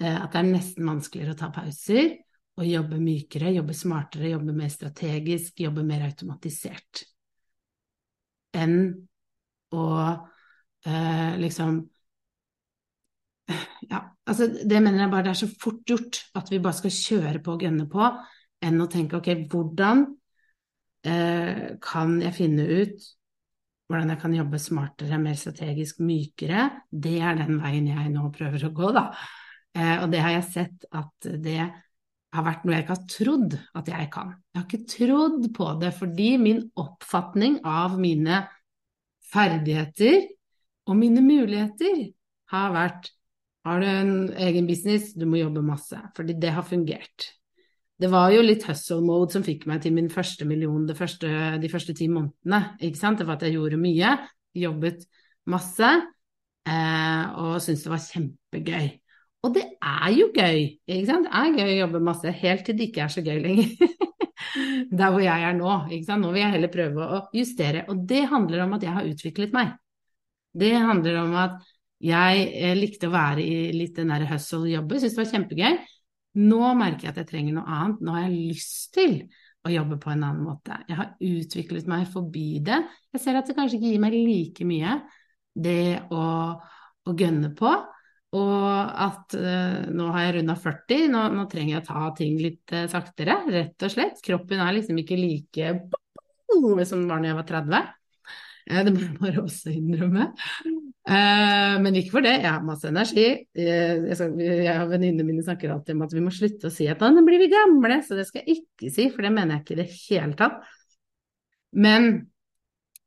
Eh, 0.00 0.16
at 0.16 0.32
det 0.32 0.40
er 0.40 0.48
nesten 0.48 0.88
vanskeligere 0.88 1.34
å 1.36 1.38
ta 1.38 1.50
pauser 1.54 2.14
og 2.54 2.68
jobbe 2.68 3.00
mykere, 3.02 3.52
jobbe 3.54 3.74
smartere, 3.76 4.30
jobbe 4.32 4.54
mer 4.56 4.70
strategisk, 4.72 5.58
jobbe 5.60 5.84
mer 5.86 6.06
automatisert. 6.06 7.04
Enn 8.54 8.78
å 9.74 9.86
eh, 10.86 11.34
liksom 11.42 11.82
Ja, 13.90 13.98
altså 14.24 14.46
det 14.48 14.78
mener 14.80 15.02
jeg 15.02 15.12
bare 15.12 15.26
det 15.26 15.32
er 15.34 15.40
så 15.42 15.50
fort 15.60 15.82
gjort 15.88 16.22
at 16.38 16.48
vi 16.48 16.62
bare 16.64 16.78
skal 16.78 16.94
kjøre 16.94 17.42
på 17.44 17.56
og 17.56 17.64
gønne 17.66 17.84
på, 17.92 18.06
enn 18.64 18.80
å 18.80 18.86
tenke 18.88 19.18
ok, 19.18 19.28
hvordan 19.52 20.06
kan 21.04 22.14
jeg 22.22 22.32
finne 22.32 22.64
ut 22.64 23.08
hvordan 23.88 24.14
jeg 24.14 24.20
kan 24.22 24.34
jobbe 24.34 24.58
smartere, 24.62 25.18
mer 25.20 25.36
strategisk, 25.38 26.00
mykere. 26.00 26.68
Det 26.88 27.18
er 27.20 27.36
den 27.38 27.58
veien 27.60 27.88
jeg 27.90 28.12
nå 28.14 28.30
prøver 28.34 28.64
å 28.66 28.72
gå, 28.74 28.92
da. 28.96 29.08
Eh, 29.76 29.96
og 30.00 30.08
det 30.12 30.22
har 30.24 30.36
jeg 30.38 30.46
sett 30.52 30.86
at 30.94 31.28
det 31.44 31.58
har 32.34 32.46
vært 32.46 32.64
noe 32.64 32.74
jeg 32.74 32.84
ikke 32.84 32.96
har 32.96 33.10
trodd 33.12 33.56
at 33.78 33.90
jeg 33.92 34.10
kan. 34.14 34.32
Jeg 34.50 34.60
har 34.60 34.68
ikke 34.68 34.94
trodd 34.94 35.48
på 35.54 35.68
det 35.82 35.92
fordi 35.94 36.30
min 36.40 36.62
oppfatning 36.80 37.60
av 37.68 37.98
mine 38.00 38.40
ferdigheter 39.34 40.24
og 40.88 40.98
mine 40.98 41.22
muligheter 41.24 42.08
har 42.54 42.74
vært 42.74 43.12
har 43.64 43.80
du 43.80 43.86
en 43.88 44.16
egen 44.44 44.66
business, 44.68 45.14
du 45.16 45.24
må 45.24 45.38
jobbe 45.38 45.62
masse, 45.64 45.96
fordi 46.16 46.34
det 46.36 46.50
har 46.52 46.66
fungert. 46.68 47.30
Det 48.00 48.10
var 48.10 48.32
jo 48.34 48.42
litt 48.42 48.64
hustle 48.66 48.98
mode 49.06 49.30
som 49.34 49.44
fikk 49.46 49.68
meg 49.70 49.84
til 49.84 49.94
min 49.94 50.10
første 50.10 50.46
million 50.48 50.86
første, 50.98 51.28
de 51.62 51.70
første 51.70 51.94
ti 51.94 52.08
månedene. 52.10 52.74
ikke 52.82 52.98
sant? 52.98 53.20
Det 53.20 53.26
var 53.28 53.38
at 53.38 53.46
jeg 53.46 53.54
gjorde 53.54 53.78
mye, 53.78 54.16
jobbet 54.58 55.04
masse 55.50 55.90
eh, 56.66 57.24
og 57.38 57.60
syntes 57.62 57.84
det 57.86 57.92
var 57.92 58.02
kjempegøy. 58.08 58.88
Og 59.44 59.52
det 59.54 59.64
er 59.76 60.10
jo 60.16 60.30
gøy, 60.32 60.60
ikke 60.88 61.06
sant? 61.06 61.28
Det 61.28 61.38
er 61.38 61.58
gøy 61.60 61.70
å 61.74 61.80
jobbe 61.84 62.02
masse, 62.02 62.34
helt 62.40 62.64
til 62.66 62.78
det 62.78 62.88
ikke 62.88 63.04
er 63.04 63.14
så 63.14 63.22
gøy 63.24 63.38
lenger. 63.44 63.70
Der 64.98 65.10
hvor 65.12 65.22
jeg 65.22 65.46
er 65.46 65.54
nå. 65.56 65.72
ikke 65.92 66.08
sant? 66.08 66.24
Nå 66.24 66.32
vil 66.32 66.42
jeg 66.42 66.54
heller 66.56 66.72
prøve 66.72 67.08
å 67.16 67.22
justere. 67.36 67.84
Og 67.92 68.02
det 68.08 68.24
handler 68.30 68.64
om 68.64 68.74
at 68.76 68.86
jeg 68.86 68.96
har 68.96 69.08
utviklet 69.08 69.54
meg. 69.54 69.74
Det 70.54 70.72
handler 70.78 71.20
om 71.22 71.34
at 71.38 71.60
jeg 72.04 72.46
eh, 72.52 72.74
likte 72.78 73.08
å 73.08 73.14
være 73.14 73.44
i 73.44 73.72
litt 73.76 73.96
den 73.98 74.10
derre 74.12 74.28
hustle-jobben, 74.32 75.00
syntes 75.00 75.14
det 75.14 75.22
var 75.22 75.30
kjempegøy. 75.32 75.78
Nå 76.34 76.60
merker 76.78 77.06
jeg 77.08 77.14
at 77.14 77.22
jeg 77.22 77.30
trenger 77.30 77.58
noe 77.58 77.70
annet. 77.70 78.02
Nå 78.02 78.14
har 78.16 78.26
jeg 78.26 78.52
lyst 78.52 78.94
til 78.96 79.18
å 79.64 79.72
jobbe 79.72 79.98
på 80.02 80.12
en 80.12 80.24
annen 80.26 80.44
måte. 80.44 80.76
Jeg 80.88 80.98
har 80.98 81.12
utviklet 81.24 81.88
meg 81.90 82.06
forbi 82.12 82.60
det. 82.64 82.80
Jeg 83.14 83.22
ser 83.22 83.38
at 83.38 83.48
det 83.48 83.56
kanskje 83.56 83.78
ikke 83.78 83.92
gir 83.94 84.02
meg 84.02 84.16
like 84.16 84.66
mye, 84.68 84.98
det 85.54 86.04
å, 86.12 86.24
å 87.06 87.16
gønne 87.16 87.52
på. 87.56 87.72
Og 88.34 88.94
at 89.06 89.36
uh, 89.38 89.84
nå 89.94 90.08
har 90.10 90.24
jeg 90.26 90.36
runda 90.40 90.56
40, 90.58 91.04
nå, 91.12 91.26
nå, 91.36 91.44
trenger 91.50 91.76
jeg 91.76 91.84
å 91.84 91.86
ta 91.86 92.06
ting 92.18 92.38
litt 92.42 92.74
uh, 92.74 92.88
saktere, 92.90 93.38
rett 93.46 93.86
og 93.86 93.92
slett. 93.94 94.18
Kroppen 94.26 94.62
er 94.64 94.74
liksom 94.74 94.98
ikke 95.00 95.18
like 95.20 95.76
som 96.88 97.04
den 97.04 97.10
var 97.10 97.22
da 97.22 97.30
jeg 97.30 97.38
var 97.38 97.48
30. 97.52 97.92
Uh, 98.70 98.80
det 98.86 98.92
må 98.94 99.02
jeg 99.02 99.16
bare 99.20 99.42
også 99.44 99.72
innrømme. 99.74 100.28
Uh, 101.04 101.74
men 101.84 101.98
ikke 102.00 102.14
for 102.16 102.24
det, 102.24 102.38
jeg 102.40 102.48
har 102.48 102.64
masse 102.64 102.88
energi. 102.88 103.26
Uh, 103.58 104.06
jeg, 104.08 104.76
og 104.78 104.92
venninnene 104.92 105.26
mine 105.26 105.44
snakker 105.44 105.74
alltid 105.74 105.96
om 105.96 106.04
at 106.06 106.14
vi 106.16 106.22
må 106.24 106.32
slutte 106.34 106.70
å 106.70 106.74
si 106.74 106.88
at 106.90 107.02
nå 107.04 107.24
blir 107.26 107.42
vi 107.42 107.50
gamle, 107.52 108.00
så 108.06 108.16
det 108.18 108.28
skal 108.28 108.44
jeg 108.44 108.62
ikke 108.62 108.92
si, 108.94 109.10
for 109.12 109.26
det 109.26 109.34
mener 109.36 109.58
jeg 109.58 109.64
ikke 109.64 109.76
i 109.76 109.82
det 109.82 109.90
hele 109.98 110.38
tatt. 110.38 110.62
Men 111.74 112.14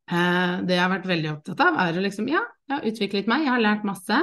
det 0.08 0.72
jeg 0.72 0.80
har 0.80 0.92
vært 0.92 1.08
veldig 1.10 1.30
opptatt 1.34 1.62
av, 1.66 1.78
er 1.84 1.98
å 2.00 2.02
liksom 2.04 2.30
ja, 2.32 2.40
jeg 2.68 2.78
har 2.78 2.86
utviklet 2.88 3.28
meg, 3.28 3.42
jeg 3.44 3.52
har 3.52 3.64
lært 3.64 3.88
masse. 3.88 4.20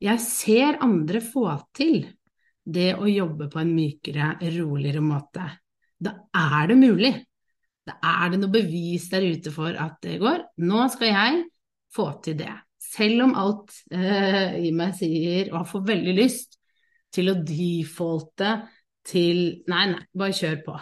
Jeg 0.00 0.20
ser 0.24 0.78
andre 0.84 1.20
få 1.20 1.44
til 1.76 2.06
det 2.64 2.94
å 2.96 3.08
jobbe 3.08 3.50
på 3.52 3.60
en 3.60 3.72
mykere, 3.76 4.30
roligere 4.56 5.02
måte. 5.04 5.44
Da 6.00 6.14
er 6.32 6.70
det 6.70 6.76
mulig. 6.80 7.12
Da 7.84 7.96
er 8.00 8.32
det 8.32 8.40
noe 8.40 8.52
bevis 8.52 9.08
der 9.12 9.26
ute 9.28 9.52
for 9.52 9.76
at 9.76 9.98
det 10.04 10.18
går. 10.22 10.46
Nå 10.64 10.86
skal 10.92 11.10
jeg 11.10 11.42
få 11.94 12.08
til 12.24 12.38
det. 12.38 12.52
Selv 12.84 13.26
om 13.26 13.34
alt 13.38 13.74
eh, 13.92 14.56
i 14.68 14.70
meg 14.76 14.94
sier, 14.98 15.50
og 15.52 15.68
får 15.68 15.84
veldig 15.90 16.14
lyst 16.16 16.58
til 17.14 17.30
å 17.30 17.38
defaulte 17.46 18.56
til 19.04 19.40
Nei, 19.68 19.84
nei, 19.90 20.00
bare 20.16 20.36
kjør 20.36 20.62
på. 20.64 20.78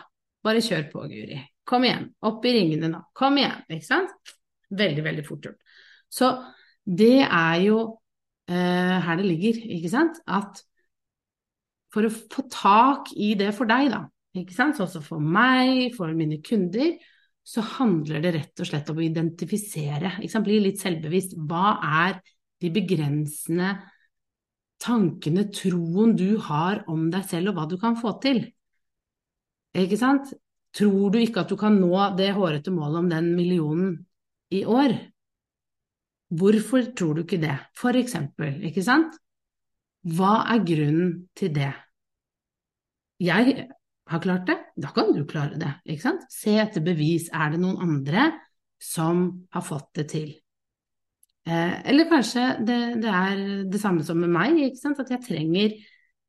Bare 0.46 0.62
kjør 0.62 0.86
på, 0.92 1.06
Guri. 1.10 1.40
Kom 1.66 1.86
igjen. 1.86 2.08
Opp 2.26 2.44
i 2.46 2.54
ringene 2.54 2.90
nå. 2.90 3.00
Kom 3.18 3.38
igjen. 3.40 3.64
Ikke 3.70 3.88
sant? 3.88 4.34
Veldig, 4.72 5.04
veldig 5.04 5.24
fort 5.26 5.48
gjort. 5.48 5.74
Så 6.12 6.30
det 6.82 7.24
er 7.24 7.56
jo 7.64 7.78
eh, 8.50 8.98
her 9.06 9.18
det 9.18 9.26
ligger, 9.26 9.58
ikke 9.76 9.90
sant? 9.92 10.22
At 10.26 10.62
for 11.92 12.08
å 12.08 12.12
få 12.12 12.46
tak 12.50 13.12
i 13.18 13.34
det 13.38 13.50
for 13.56 13.68
deg, 13.68 13.90
da, 13.92 14.04
ikke 14.32 14.54
sant, 14.56 14.78
sånn 14.78 14.90
som 14.90 15.04
for 15.04 15.20
meg, 15.20 15.92
for 15.96 16.12
mine 16.16 16.40
kunder, 16.44 16.94
så 17.42 17.62
handler 17.76 18.22
det 18.22 18.34
rett 18.36 18.62
og 18.62 18.68
slett 18.68 18.90
om 18.92 19.00
å 19.00 19.04
identifisere, 19.04 20.14
bli 20.44 20.60
litt 20.62 20.80
selvbevisst. 20.80 21.34
Hva 21.36 21.76
er 22.06 22.20
de 22.62 22.70
begrensende 22.72 23.74
tankene, 24.82 25.48
troen 25.54 26.14
du 26.18 26.38
har 26.46 26.84
om 26.90 27.08
deg 27.12 27.26
selv 27.28 27.52
og 27.52 27.58
hva 27.58 27.66
du 27.70 27.76
kan 27.82 27.98
få 27.98 28.14
til? 28.22 28.44
Ikke 29.78 29.98
sant? 29.98 30.32
Tror 30.72 31.12
du 31.12 31.18
ikke 31.20 31.42
at 31.42 31.52
du 31.52 31.58
kan 31.60 31.76
nå 31.76 31.92
det 32.16 32.30
hårete 32.36 32.72
målet 32.72 33.02
om 33.02 33.10
den 33.10 33.32
millionen 33.36 33.96
i 34.54 34.62
år? 34.64 34.94
Hvorfor 36.32 36.86
tror 36.96 37.18
du 37.18 37.26
ikke 37.26 37.42
det, 37.42 37.58
for 37.76 37.96
eksempel, 37.98 38.62
ikke 38.64 38.84
sant? 38.84 39.18
Hva 40.08 40.38
er 40.54 40.64
grunnen 40.66 41.10
til 41.36 41.52
det? 41.54 41.72
Jeg 43.22 43.68
har 44.10 44.22
klart 44.22 44.46
det, 44.48 44.58
da 44.76 44.90
kan 44.94 45.12
du 45.14 45.24
klare 45.28 45.58
det. 45.60 45.72
ikke 45.86 46.02
sant? 46.02 46.24
Se 46.32 46.56
etter 46.60 46.84
bevis. 46.84 47.28
Er 47.32 47.54
det 47.54 47.60
noen 47.62 47.80
andre 47.84 48.30
som 48.82 49.28
har 49.54 49.64
fått 49.64 49.92
det 50.00 50.08
til? 50.12 50.32
Eh, 51.46 51.74
eller 51.90 52.10
kanskje 52.10 52.44
det, 52.66 52.80
det, 53.02 53.10
er 53.10 53.40
det 53.70 53.80
samme 53.82 54.04
som 54.06 54.20
med 54.22 54.30
meg, 54.30 54.58
ikke 54.62 54.82
sant? 54.82 55.00
at 55.02 55.10
jeg 55.10 55.24
trenger 55.26 55.72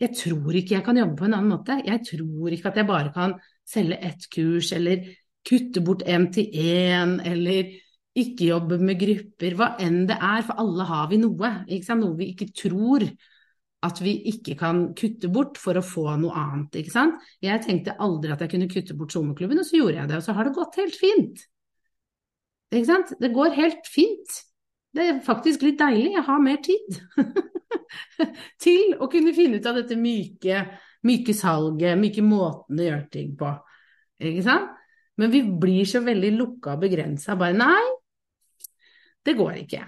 Jeg 0.01 0.17
tror 0.17 0.55
ikke 0.57 0.73
jeg 0.73 0.83
kan 0.83 0.97
jobbe 0.97 1.15
på 1.15 1.25
en 1.27 1.35
annen 1.37 1.51
måte. 1.53 1.77
Jeg 1.85 2.01
tror 2.03 2.51
ikke 2.51 2.71
at 2.71 2.79
jeg 2.81 2.87
bare 2.89 3.11
kan 3.13 3.35
selge 3.69 3.99
ett 4.03 4.25
kurs, 4.33 4.71
eller 4.75 5.05
kutte 5.47 5.83
bort 5.85 6.01
én 6.09 6.25
til 6.33 6.49
én, 6.49 7.19
eller 7.23 7.69
ikke 8.17 8.49
jobbe 8.49 8.79
med 8.81 8.99
grupper, 8.99 9.55
hva 9.57 9.69
enn 9.81 10.03
det 10.09 10.17
er, 10.17 10.41
for 10.45 10.59
alle 10.59 10.87
har 10.89 11.07
vi 11.11 11.21
noe. 11.21 11.53
ikke 11.69 11.87
sant? 11.87 12.03
Noe 12.03 12.17
vi 12.19 12.33
ikke 12.33 12.49
tror 12.57 13.05
at 13.83 13.99
vi 14.03 14.13
ikke 14.31 14.55
kan 14.59 14.85
kutte 14.97 15.29
bort 15.33 15.59
for 15.61 15.77
å 15.77 15.83
få 15.85 16.05
noe 16.21 16.35
annet, 16.39 16.79
ikke 16.79 16.93
sant. 16.93 17.19
Jeg 17.43 17.63
tenkte 17.65 17.97
aldri 18.03 18.31
at 18.33 18.43
jeg 18.43 18.53
kunne 18.53 18.69
kutte 18.71 18.95
bort 18.97 19.15
sommerklubben, 19.15 19.59
og 19.59 19.67
så 19.67 19.79
gjorde 19.79 19.99
jeg 19.99 20.11
det, 20.11 20.19
og 20.19 20.25
så 20.25 20.35
har 20.37 20.47
det 20.47 20.55
gått 20.55 20.79
helt 20.79 20.97
fint. 20.99 21.43
Ikke 22.73 22.89
sant. 22.89 23.13
Det 23.19 23.31
går 23.33 23.57
helt 23.57 23.89
fint. 23.91 24.37
Det 24.93 25.07
er 25.09 25.19
faktisk 25.25 25.65
litt 25.65 25.79
deilig, 25.81 26.13
jeg 26.13 26.25
har 26.27 26.41
mer 26.43 26.59
tid 26.63 26.99
til 28.63 28.93
å 29.01 29.09
kunne 29.11 29.33
finne 29.33 29.57
ut 29.57 29.69
av 29.69 29.79
dette 29.79 29.97
myke, 29.97 30.61
myke 31.09 31.33
salget, 31.35 31.97
myke 31.99 32.23
måten 32.25 32.79
å 32.79 32.87
gjøre 32.87 33.09
ting 33.13 33.33
på. 33.39 33.49
Ikke 34.21 34.45
sant? 34.45 34.69
Men 35.17 35.33
vi 35.33 35.43
blir 35.45 35.89
så 35.89 36.01
veldig 36.05 36.31
lukka 36.37 36.77
og 36.77 36.85
begrensa. 36.85 37.35
Bare 37.37 37.57
nei, 37.57 37.83
det 39.25 39.35
går 39.37 39.59
ikke 39.65 39.83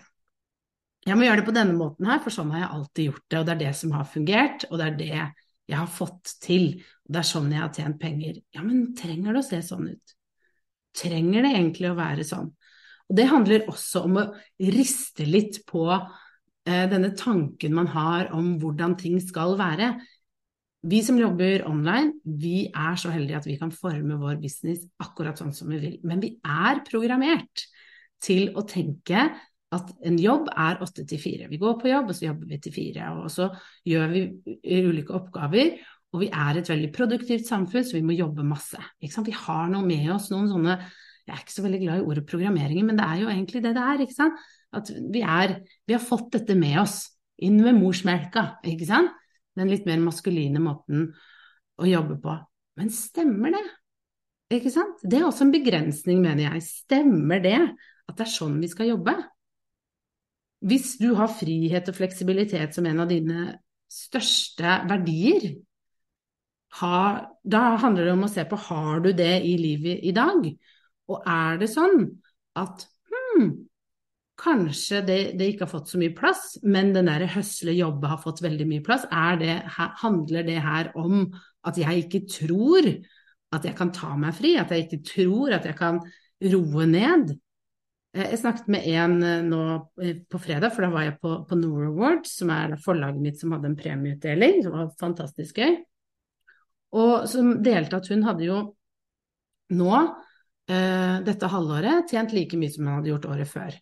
jeg 1.06 1.18
må 1.18 1.28
gjøre 1.28 1.42
det 1.42 1.48
på 1.48 1.54
denne 1.54 1.78
måten 1.78 2.08
her, 2.10 2.22
for 2.24 2.34
sånn 2.34 2.52
har 2.54 2.64
jeg 2.64 2.74
alltid 2.78 3.10
gjort 3.10 3.26
det, 3.30 3.40
og 3.40 3.46
det 3.46 3.54
er 3.54 3.62
det 3.62 3.74
som 3.78 3.92
har 3.94 4.08
fungert, 4.10 4.68
og 4.72 4.80
det 4.82 4.86
er 4.86 5.00
det 5.00 5.12
jeg 5.66 5.78
har 5.78 5.90
fått 5.90 6.36
til, 6.42 6.68
og 7.06 7.14
det 7.14 7.22
er 7.22 7.28
sånn 7.30 7.52
jeg 7.54 7.62
har 7.62 7.74
tjent 7.74 8.00
penger. 8.02 8.40
Ja, 8.56 8.64
men 8.66 8.92
trenger 8.98 9.36
det 9.36 9.42
å 9.44 9.48
se 9.48 9.62
sånn 9.66 9.90
ut? 9.94 10.16
Trenger 10.96 11.46
det 11.46 11.54
egentlig 11.54 11.92
å 11.92 11.98
være 11.98 12.26
sånn? 12.26 12.52
Og 13.06 13.18
det 13.20 13.28
handler 13.30 13.70
også 13.70 14.04
om 14.08 14.20
å 14.22 14.28
riste 14.66 15.28
litt 15.30 15.62
på 15.70 15.86
eh, 15.94 16.86
denne 16.90 17.12
tanken 17.18 17.76
man 17.78 17.90
har 17.94 18.32
om 18.34 18.56
hvordan 18.62 18.96
ting 18.98 19.20
skal 19.22 19.58
være. 19.60 19.94
Vi 20.86 21.02
som 21.06 21.18
jobber 21.18 21.68
online, 21.70 22.16
vi 22.26 22.68
er 22.70 22.98
så 23.02 23.14
heldige 23.14 23.42
at 23.42 23.50
vi 23.50 23.58
kan 23.62 23.74
forme 23.74 24.18
vår 24.22 24.40
business 24.42 24.86
akkurat 25.02 25.38
sånn 25.38 25.54
som 25.54 25.70
vi 25.74 25.82
vil. 25.82 26.00
Men 26.06 26.22
vi 26.22 26.36
er 26.42 26.82
programmert 26.86 27.68
til 28.26 28.52
å 28.58 28.66
tenke 28.70 29.30
at 29.74 29.90
en 30.06 30.18
jobb 30.22 30.50
er 30.52 30.82
åtte 30.84 31.06
til 31.10 31.20
fire. 31.20 31.50
Vi 31.50 31.60
går 31.62 31.80
på 31.82 31.90
jobb, 31.90 32.12
og 32.12 32.18
så 32.18 32.28
jobber 32.28 32.52
vi 32.52 32.60
til 32.62 32.74
fire. 32.76 33.10
Og 33.24 33.32
så 33.34 33.50
gjør 33.88 34.14
vi 34.14 34.22
ulike 34.78 35.16
oppgaver. 35.18 35.74
Og 36.16 36.22
vi 36.22 36.30
er 36.30 36.60
et 36.60 36.70
veldig 36.70 36.92
produktivt 36.96 37.48
samfunn, 37.48 37.84
så 37.84 37.98
vi 37.98 38.06
må 38.06 38.16
jobbe 38.16 38.46
masse. 38.48 38.80
Vi 39.02 39.10
har 39.36 39.68
noe 39.72 39.84
med 39.88 40.08
oss, 40.16 40.30
noen 40.32 40.52
sånne 40.52 40.78
Jeg 41.26 41.34
er 41.34 41.42
ikke 41.42 41.56
så 41.56 41.64
veldig 41.66 41.80
glad 41.82 41.98
i 41.98 42.06
ordet 42.06 42.22
programmering, 42.30 42.86
men 42.86 43.00
det 43.00 43.06
er 43.10 43.22
jo 43.24 43.30
egentlig 43.32 43.64
det 43.66 43.72
det 43.74 43.82
er. 43.82 44.02
ikke 44.04 44.14
sant? 44.14 44.42
At 44.78 44.92
vi, 44.94 45.24
er, 45.26 45.56
vi 45.90 45.96
har 45.96 46.04
fått 46.04 46.36
dette 46.36 46.54
med 46.54 46.78
oss 46.84 47.00
inn 47.42 47.58
med 47.58 47.80
morsmelka, 47.80 48.60
ikke 48.62 48.86
sant? 48.86 49.16
Den 49.58 49.72
litt 49.72 49.88
mer 49.90 49.98
maskuline 50.04 50.62
måten 50.62 51.08
å 51.82 51.90
jobbe 51.90 52.20
på. 52.22 52.36
Men 52.78 52.94
stemmer 52.94 53.56
det? 53.56 53.64
Ikke 54.54 54.70
sant? 54.70 55.02
Det 55.02 55.18
er 55.18 55.26
også 55.26 55.48
en 55.48 55.56
begrensning, 55.56 56.22
mener 56.22 56.46
jeg. 56.46 56.62
Stemmer 56.68 57.42
det 57.42 57.58
at 57.58 58.14
det 58.14 58.28
er 58.28 58.34
sånn 58.36 58.60
vi 58.62 58.70
skal 58.70 58.92
jobbe? 58.94 59.16
Hvis 60.66 60.96
du 60.98 61.12
har 61.18 61.30
frihet 61.30 61.90
og 61.92 61.98
fleksibilitet 61.98 62.74
som 62.76 62.88
en 62.90 63.04
av 63.04 63.10
dine 63.12 63.60
største 63.92 64.80
verdier, 64.90 65.54
har, 66.80 67.22
da 67.46 67.78
handler 67.80 68.10
det 68.10 68.16
om 68.18 68.26
å 68.28 68.32
se 68.32 68.44
på 68.50 68.58
har 68.68 69.04
du 69.06 69.14
det 69.16 69.38
i 69.48 69.54
livet 69.60 70.04
i 70.04 70.12
dag. 70.16 70.50
Og 71.12 71.30
er 71.30 71.62
det 71.62 71.70
sånn 71.72 72.02
at 72.60 72.84
hmm, 73.12 73.52
kanskje 74.42 75.02
det, 75.06 75.20
det, 75.40 75.52
ikke 75.54 75.66
har 75.68 75.72
fått 75.72 75.94
så 75.94 76.02
mye 76.02 76.16
plass, 76.18 76.58
men 76.66 76.92
den 76.96 77.08
derre 77.12 77.30
høsle 77.32 77.76
jobbe 77.78 78.12
har 78.12 78.20
fått 78.24 78.44
veldig 78.44 78.68
mye 78.68 78.84
plass, 78.86 79.08
det, 79.40 79.56
handler 80.02 80.48
det 80.48 80.60
her 80.66 80.92
om 81.00 81.24
at 81.66 81.80
jeg 81.80 82.06
ikke 82.06 82.26
tror 82.28 82.90
at 83.56 83.66
jeg 83.66 83.78
kan 83.78 83.94
ta 83.96 84.12
meg 84.20 84.36
fri, 84.36 84.56
at 84.60 84.74
jeg 84.74 84.88
ikke 84.88 85.04
tror 85.14 85.56
at 85.56 85.68
jeg 85.70 85.78
kan 85.80 86.02
roe 86.44 86.88
ned. 86.90 87.38
Eh, 88.16 88.30
jeg 88.32 88.40
snakket 88.42 88.70
med 88.72 88.88
en 88.96 89.18
eh, 89.24 89.44
nå 89.44 89.62
eh, 90.02 90.22
på 90.32 90.40
fredag, 90.40 90.72
for 90.74 90.86
da 90.86 90.92
var 90.94 91.08
jeg 91.08 91.18
på, 91.22 91.34
på 91.50 91.60
Nor 91.60 91.90
Awards, 91.90 92.38
som 92.40 92.54
er 92.56 92.78
forlaget 92.84 93.24
mitt 93.24 93.42
som 93.42 93.56
hadde 93.56 93.74
en 93.74 93.80
premieutdeling, 93.80 94.62
som 94.64 94.78
var 94.78 94.94
fantastisk 95.02 95.60
gøy. 95.60 95.76
Og 96.96 97.26
som 97.28 97.58
delte 97.64 98.00
at 98.00 98.08
hun 98.12 98.24
hadde 98.24 98.48
jo 98.48 98.62
nå, 99.76 99.92
eh, 100.72 101.18
dette 101.26 101.50
halvåret, 101.52 102.08
tjent 102.12 102.32
like 102.36 102.60
mye 102.60 102.72
som 102.72 102.88
hun 102.88 102.98
hadde 103.00 103.12
gjort 103.12 103.28
året 103.34 103.52
før. 103.52 103.76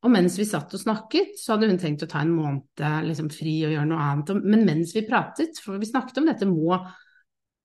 Og 0.00 0.12
mens 0.14 0.38
vi 0.38 0.46
satt 0.48 0.72
og 0.72 0.80
snakket, 0.80 1.34
så 1.36 1.54
hadde 1.54 1.68
hun 1.68 1.80
tenkt 1.80 2.06
å 2.06 2.08
ta 2.08 2.22
en 2.22 2.32
måned 2.32 2.82
liksom, 3.04 3.26
fri 3.34 3.58
og 3.66 3.74
gjøre 3.74 3.88
noe 3.90 4.00
annet. 4.00 4.30
Men 4.38 4.62
mens 4.64 4.94
vi 4.96 5.02
pratet, 5.04 5.58
for 5.60 5.76
vi 5.76 5.88
snakket 5.90 6.22
om 6.22 6.30
dette 6.30 6.48
må 6.48 6.78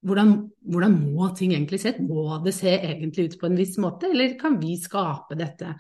hvordan, 0.06 0.34
hvordan, 0.68 0.98
må 1.16 1.30
ting 1.38 1.54
egentlig 1.56 1.80
se 1.82 1.94
ut? 1.96 2.02
Må 2.06 2.26
det 2.44 2.54
se 2.58 2.74
egentlig 2.76 3.30
ut 3.30 3.38
på 3.42 3.48
en 3.48 3.56
viss 3.58 3.78
måte, 3.82 4.12
eller 4.12 4.36
kan 4.42 4.60
vi 4.62 4.76
skape 4.82 5.38
dette? 5.40 5.72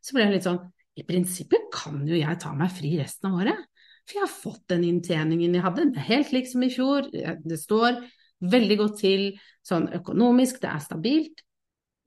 Så 0.00 0.16
ble 0.16 0.26
jeg 0.26 0.36
litt 0.38 0.48
sånn 0.48 0.62
I 0.98 1.04
prinsippet 1.06 1.68
kan 1.72 2.00
jo 2.08 2.16
jeg 2.18 2.40
ta 2.42 2.52
meg 2.56 2.72
fri 2.74 2.94
resten 2.98 3.30
av 3.30 3.42
året. 3.42 3.66
For 4.08 4.18
jeg 4.18 4.24
har 4.24 4.32
fått 4.32 4.64
den 4.72 4.86
inntjeningen 4.88 5.54
jeg 5.54 5.64
hadde, 5.64 5.84
helt 6.08 6.32
lik 6.34 6.48
som 6.50 6.64
i 6.66 6.72
fjor. 6.72 7.06
Det 7.12 7.58
står 7.60 8.00
veldig 8.50 8.76
godt 8.80 8.96
til 9.02 9.26
sånn 9.66 9.86
økonomisk, 10.00 10.58
det 10.62 10.70
er 10.72 10.82
stabilt. 10.82 11.44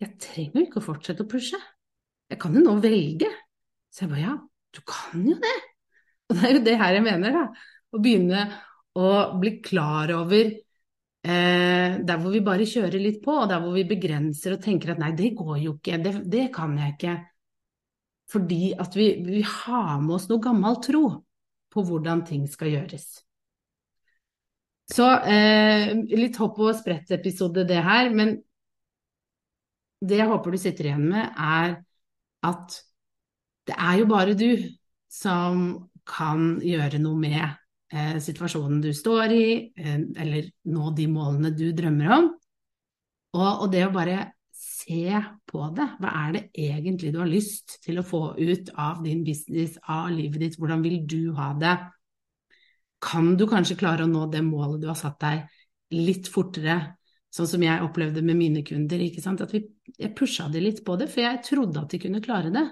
Jeg 0.03 0.17
trenger 0.19 0.59
jo 0.59 0.65
ikke 0.67 0.81
å 0.81 0.88
fortsette 0.89 1.23
å 1.23 1.29
pushe. 1.29 1.59
Jeg 2.31 2.41
kan 2.41 2.55
jo 2.57 2.63
nå 2.65 2.75
velge. 2.83 3.29
Så 3.93 4.03
jeg 4.03 4.12
bare 4.12 4.25
ja, 4.25 4.35
du 4.73 4.81
kan 4.89 5.23
jo 5.29 5.38
det. 5.39 5.55
Og 6.27 6.38
det 6.38 6.45
er 6.50 6.57
jo 6.57 6.63
det 6.65 6.77
her 6.81 6.97
jeg 6.97 7.05
mener, 7.05 7.35
da. 7.35 7.43
Å 7.93 8.01
begynne 8.01 8.45
å 8.97 9.09
bli 9.39 9.57
klar 9.63 10.12
over 10.15 10.50
eh, 10.50 12.00
der 12.01 12.21
hvor 12.21 12.33
vi 12.33 12.41
bare 12.45 12.67
kjører 12.69 13.01
litt 13.01 13.21
på, 13.23 13.35
og 13.43 13.51
der 13.51 13.62
hvor 13.63 13.75
vi 13.77 13.85
begrenser 13.89 14.57
og 14.57 14.63
tenker 14.63 14.93
at 14.93 15.01
nei, 15.01 15.12
det 15.17 15.33
går 15.38 15.59
jo 15.62 15.75
ikke, 15.77 16.01
det, 16.01 16.15
det 16.31 16.47
kan 16.55 16.73
jeg 16.79 16.97
ikke. 16.97 17.15
Fordi 18.34 18.74
at 18.80 18.96
vi, 18.98 19.12
vi 19.25 19.44
har 19.46 20.02
med 20.02 20.18
oss 20.18 20.30
noe 20.32 20.42
gammel 20.42 20.80
tro 20.82 21.04
på 21.74 21.84
hvordan 21.86 22.24
ting 22.25 22.48
skal 22.50 22.74
gjøres. 22.74 23.08
Så 24.94 25.06
eh, 25.30 25.94
litt 26.12 26.38
hopp 26.42 26.60
og 26.62 26.74
sprett-episode 26.78 27.63
det 27.70 27.80
her, 27.86 28.10
men 28.13 28.36
det 30.04 30.20
jeg 30.20 30.30
håper 30.30 30.54
du 30.54 30.60
sitter 30.60 30.90
igjen 30.90 31.06
med, 31.13 31.30
er 31.40 31.78
at 32.44 32.80
det 33.70 33.75
er 33.80 34.00
jo 34.02 34.08
bare 34.12 34.36
du 34.36 34.50
som 35.13 35.68
kan 36.10 36.58
gjøre 36.66 37.00
noe 37.00 37.20
med 37.22 37.44
eh, 37.94 38.18
situasjonen 38.22 38.82
du 38.84 38.92
står 38.96 39.34
i, 39.34 39.48
eh, 39.80 40.00
eller 40.20 40.50
nå 40.74 40.92
de 40.98 41.08
målene 41.12 41.54
du 41.56 41.70
drømmer 41.75 42.16
om. 42.18 42.32
Og, 43.34 43.48
og, 43.48 43.68
det 43.74 43.86
å 43.88 43.94
bare 43.94 44.18
se 44.84 45.20
på 45.50 45.68
det, 45.75 45.88
hva 46.04 46.13
er 46.25 46.34
det 46.36 46.44
egentlig 46.60 47.13
du 47.13 47.20
har 47.22 47.32
lyst 47.32 47.80
til 47.86 48.00
å 48.00 48.06
få 48.06 48.24
ut 48.38 48.72
av 48.80 49.04
din 49.04 49.24
business, 49.25 49.78
av 49.90 50.12
livet 50.13 50.44
ditt, 50.44 50.58
hvordan 50.60 50.84
vil 50.86 51.00
du 51.08 51.34
ha 51.38 51.54
det? 51.60 51.78
Kan 53.04 53.34
du 53.40 53.48
kanskje 53.50 53.80
klare 53.80 54.06
å 54.06 54.12
nå 54.12 54.28
det 54.32 54.44
målet 54.46 54.84
du 54.84 54.90
har 54.92 55.00
satt 55.00 55.20
deg, 55.24 55.48
litt 55.94 56.30
fortere 56.32 56.96
Sånn 57.34 57.50
som 57.50 57.63
jeg 57.66 57.82
opplevde 57.82 58.22
med 58.22 58.38
mine 58.38 58.62
kunder. 58.66 59.02
ikke 59.02 59.22
sant? 59.24 59.42
At 59.42 59.54
vi, 59.56 59.63
jeg 59.98 60.13
pusha 60.18 60.46
de 60.54 60.62
litt 60.62 60.84
på 60.86 60.98
det, 61.02 61.08
for 61.10 61.25
jeg 61.25 61.42
trodde 61.48 61.82
at 61.82 61.90
de 61.90 62.00
kunne 62.04 62.22
klare 62.22 62.52
det. 62.54 62.68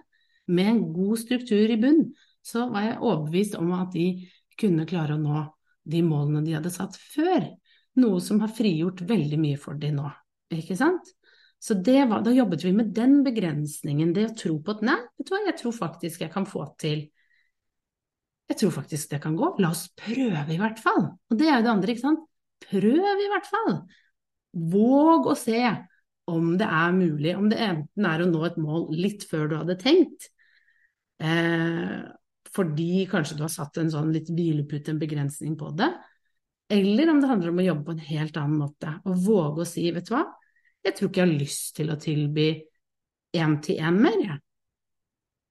Med 0.53 0.69
en 0.69 0.83
god 0.93 1.17
struktur 1.17 1.73
i 1.73 1.79
bunn, 1.81 2.03
så 2.45 2.67
var 2.69 2.85
jeg 2.85 2.99
overbevist 2.99 3.57
om 3.57 3.71
at 3.77 3.89
de 3.95 4.05
kunne 4.61 4.85
klare 4.89 5.17
å 5.17 5.21
nå 5.21 5.47
de 5.89 6.03
målene 6.05 6.43
de 6.45 6.53
hadde 6.59 6.73
satt 6.73 6.97
før. 6.99 7.47
Noe 8.01 8.21
som 8.21 8.41
har 8.43 8.53
frigjort 8.53 9.01
veldig 9.09 9.39
mye 9.41 9.57
for 9.61 9.79
de 9.81 9.89
nå, 9.95 10.05
ikke 10.53 10.77
sant? 10.77 11.09
Så 11.61 11.77
var, 11.85 12.23
da 12.25 12.31
jobbet 12.33 12.63
vi 12.65 12.71
med 12.73 12.89
den 12.95 13.19
begrensningen, 13.25 14.15
det 14.15 14.25
å 14.31 14.35
tro 14.37 14.55
på 14.65 14.73
at 14.73 14.81
nei, 14.85 14.97
vet 15.19 15.27
du 15.27 15.33
hva, 15.35 15.41
jeg 15.45 15.59
tror 15.59 15.75
faktisk 15.77 16.23
jeg 16.23 16.33
kan 16.33 16.47
få 16.49 16.65
til 16.81 17.03
Jeg 18.49 18.57
tror 18.59 18.73
faktisk 18.75 19.13
det 19.13 19.21
kan 19.23 19.35
gå. 19.39 19.53
La 19.63 19.69
oss 19.71 19.85
prøve, 19.95 20.41
i 20.51 20.57
hvert 20.59 20.81
fall. 20.81 21.05
Og 21.31 21.37
det 21.39 21.45
er 21.47 21.61
jo 21.61 21.63
det 21.63 21.69
andre, 21.71 21.93
ikke 21.93 22.03
sant. 22.03 22.25
Prøv, 22.65 23.21
i 23.23 23.29
hvert 23.31 23.47
fall. 23.47 23.77
Våg 24.73 25.29
å 25.31 25.35
se 25.39 25.61
om 26.31 26.49
det 26.59 26.67
er 26.67 26.91
mulig, 26.95 27.35
om 27.37 27.47
det 27.51 27.61
enten 27.63 28.07
er 28.07 28.23
å 28.23 28.27
nå 28.29 28.41
et 28.47 28.57
mål 28.59 28.89
litt 28.97 29.23
før 29.29 29.47
du 29.47 29.55
hadde 29.61 29.77
tenkt, 29.79 30.27
eh, 31.23 32.01
fordi 32.51 33.05
kanskje 33.11 33.37
du 33.39 33.45
har 33.45 33.53
satt 33.53 33.79
en 33.79 33.91
sånn 33.93 34.11
litt 34.11 34.29
hvilepute, 34.31 34.91
en 34.91 35.01
begrensning 35.01 35.55
på 35.59 35.71
det, 35.79 35.89
eller 36.71 37.11
om 37.11 37.21
det 37.21 37.31
handler 37.31 37.51
om 37.53 37.63
å 37.63 37.67
jobbe 37.69 37.87
på 37.87 37.95
en 37.95 38.05
helt 38.11 38.37
annen 38.39 38.59
måte. 38.61 38.93
Og 39.07 39.23
våge 39.25 39.63
å 39.63 39.67
si, 39.67 39.87
vet 39.91 40.07
du 40.07 40.13
hva, 40.15 40.25
jeg 40.85 40.95
tror 40.97 41.09
ikke 41.09 41.21
jeg 41.21 41.27
har 41.27 41.41
lyst 41.41 41.75
til 41.77 41.91
å 41.93 41.99
tilby 42.01 42.47
én-til-én 43.37 43.99
mer, 44.01 44.17
jeg. 44.25 44.39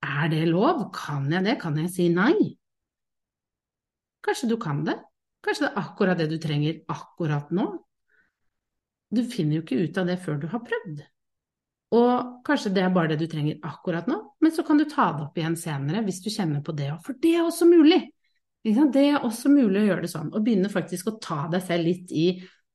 Er 0.00 0.32
det 0.32 0.46
lov? 0.48 0.86
Kan 0.96 1.28
jeg 1.32 1.44
det? 1.44 1.58
Kan 1.60 1.76
jeg 1.78 1.92
si 1.92 2.08
nei? 2.12 2.34
Kanskje 4.24 4.48
du 4.50 4.56
kan 4.60 4.82
det? 4.86 4.96
Kanskje 5.44 5.66
det 5.66 5.70
er 5.70 5.80
akkurat 5.80 6.20
det 6.20 6.28
du 6.32 6.36
trenger 6.40 6.82
akkurat 6.92 7.52
nå? 7.56 7.68
du 9.10 9.24
finner 9.26 9.58
jo 9.58 9.64
ikke 9.64 9.80
ut 9.84 9.98
av 9.98 10.10
det 10.10 10.18
før 10.22 10.38
du 10.40 10.46
har 10.50 10.62
prøvd. 10.64 11.02
Og 11.98 12.44
kanskje 12.46 12.70
det 12.74 12.84
er 12.86 12.92
bare 12.94 13.12
det 13.12 13.24
du 13.24 13.30
trenger 13.30 13.58
akkurat 13.66 14.06
nå, 14.06 14.20
men 14.38 14.54
så 14.54 14.62
kan 14.66 14.78
du 14.78 14.86
ta 14.86 15.08
det 15.16 15.26
opp 15.26 15.38
igjen 15.38 15.58
senere 15.58 16.04
hvis 16.06 16.22
du 16.22 16.30
kjenner 16.30 16.62
på 16.62 16.74
det 16.78 16.92
òg, 16.92 17.00
for 17.06 17.18
det 17.18 17.34
er 17.34 17.42
også 17.42 17.66
mulig. 17.66 18.04
Det 18.62 19.02
er 19.02 19.24
også 19.24 19.50
mulig 19.50 19.82
å 19.82 19.86
gjøre 19.88 20.04
det 20.04 20.12
sånn, 20.12 20.30
og 20.30 20.44
begynne 20.44 20.70
faktisk 20.70 21.10
å 21.10 21.16
ta 21.22 21.46
deg 21.50 21.64
selv 21.64 21.88
litt 21.88 22.12
i 22.14 22.26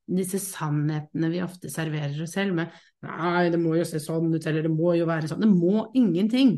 disse 0.06 0.40
sannhetene 0.42 1.32
vi 1.34 1.42
ofte 1.42 1.72
serverer 1.74 2.18
oss 2.24 2.36
selv 2.38 2.58
med 2.58 2.74
Nei, 3.06 3.50
det 3.54 3.60
må 3.62 3.76
jo 3.78 3.86
se 3.86 4.00
sånn 4.02 4.34
ut, 4.34 4.46
eller 4.50 4.66
det 4.66 4.72
må 4.74 4.96
jo 4.98 5.06
være 5.06 5.30
sånn. 5.30 5.44
Det 5.44 5.50
må 5.52 5.84
ingenting. 5.98 6.56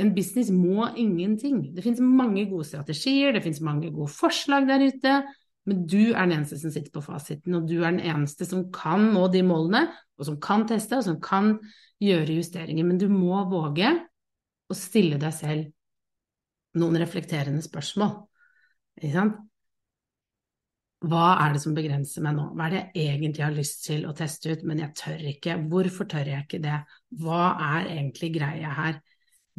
En 0.00 0.12
business 0.16 0.48
må 0.52 0.86
ingenting. 0.96 1.74
Det 1.76 1.84
finnes 1.84 2.00
mange 2.00 2.46
gode 2.48 2.64
strategier, 2.68 3.34
det 3.36 3.42
finnes 3.44 3.60
mange 3.64 3.90
gode 3.92 4.08
forslag 4.12 4.64
der 4.68 4.86
ute. 4.88 5.18
Men 5.66 5.82
du 5.90 6.14
er 6.14 6.22
den 6.22 6.36
eneste 6.38 6.56
som 6.60 6.72
sitter 6.72 6.92
på 6.94 7.02
fasiten, 7.04 7.56
og 7.58 7.66
du 7.68 7.80
er 7.80 7.90
den 7.90 8.04
eneste 8.06 8.46
som 8.48 8.68
kan 8.72 9.08
nå 9.12 9.26
de 9.34 9.42
målene, 9.44 9.86
og 10.16 10.28
som 10.28 10.38
kan 10.40 10.64
teste, 10.68 11.00
og 11.00 11.04
som 11.04 11.18
kan 11.20 11.56
gjøre 12.02 12.38
justeringer. 12.38 12.86
Men 12.86 13.00
du 13.02 13.08
må 13.10 13.40
våge 13.50 13.90
å 14.70 14.76
stille 14.78 15.18
deg 15.20 15.34
selv 15.34 16.80
noen 16.80 17.00
reflekterende 17.00 17.64
spørsmål. 17.64 18.14
Hva 21.04 21.26
er 21.44 21.52
det 21.52 21.60
som 21.60 21.74
begrenser 21.76 22.24
meg 22.24 22.38
nå? 22.38 22.46
Hva 22.56 22.66
er 22.66 22.72
det 22.72 22.82
jeg 22.96 23.18
egentlig 23.18 23.44
har 23.44 23.54
lyst 23.54 23.82
til 23.84 24.06
å 24.08 24.14
teste 24.16 24.54
ut, 24.54 24.62
men 24.64 24.80
jeg 24.80 24.94
tør 24.96 25.24
ikke? 25.32 25.58
Hvorfor 25.68 26.08
tør 26.08 26.30
jeg 26.32 26.46
ikke 26.46 26.62
det? 26.64 26.78
Hva 27.20 27.42
er 27.76 27.90
egentlig 27.98 28.32
greia 28.38 28.72
her? 28.78 29.00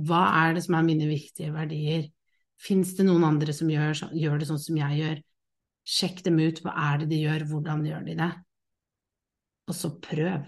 Hva 0.08 0.24
er 0.42 0.58
det 0.58 0.64
som 0.66 0.78
er 0.80 0.88
mine 0.88 1.10
viktige 1.10 1.54
verdier? 1.54 2.08
Fins 2.58 2.96
det 2.98 3.06
noen 3.06 3.26
andre 3.28 3.54
som 3.54 3.70
gjør, 3.70 4.08
gjør 4.18 4.42
det 4.42 4.50
sånn 4.50 4.62
som 4.62 4.80
jeg 4.82 5.02
gjør? 5.02 5.22
Sjekk 5.88 6.24
dem 6.26 6.42
ut. 6.42 6.62
Hva 6.66 6.74
er 6.90 7.04
det 7.04 7.10
de 7.14 7.22
gjør? 7.22 7.46
Hvordan 7.52 7.86
gjør 7.86 8.08
de 8.10 8.18
det? 8.18 8.32
Og 9.70 9.78
så 9.78 9.94
prøv. 10.04 10.48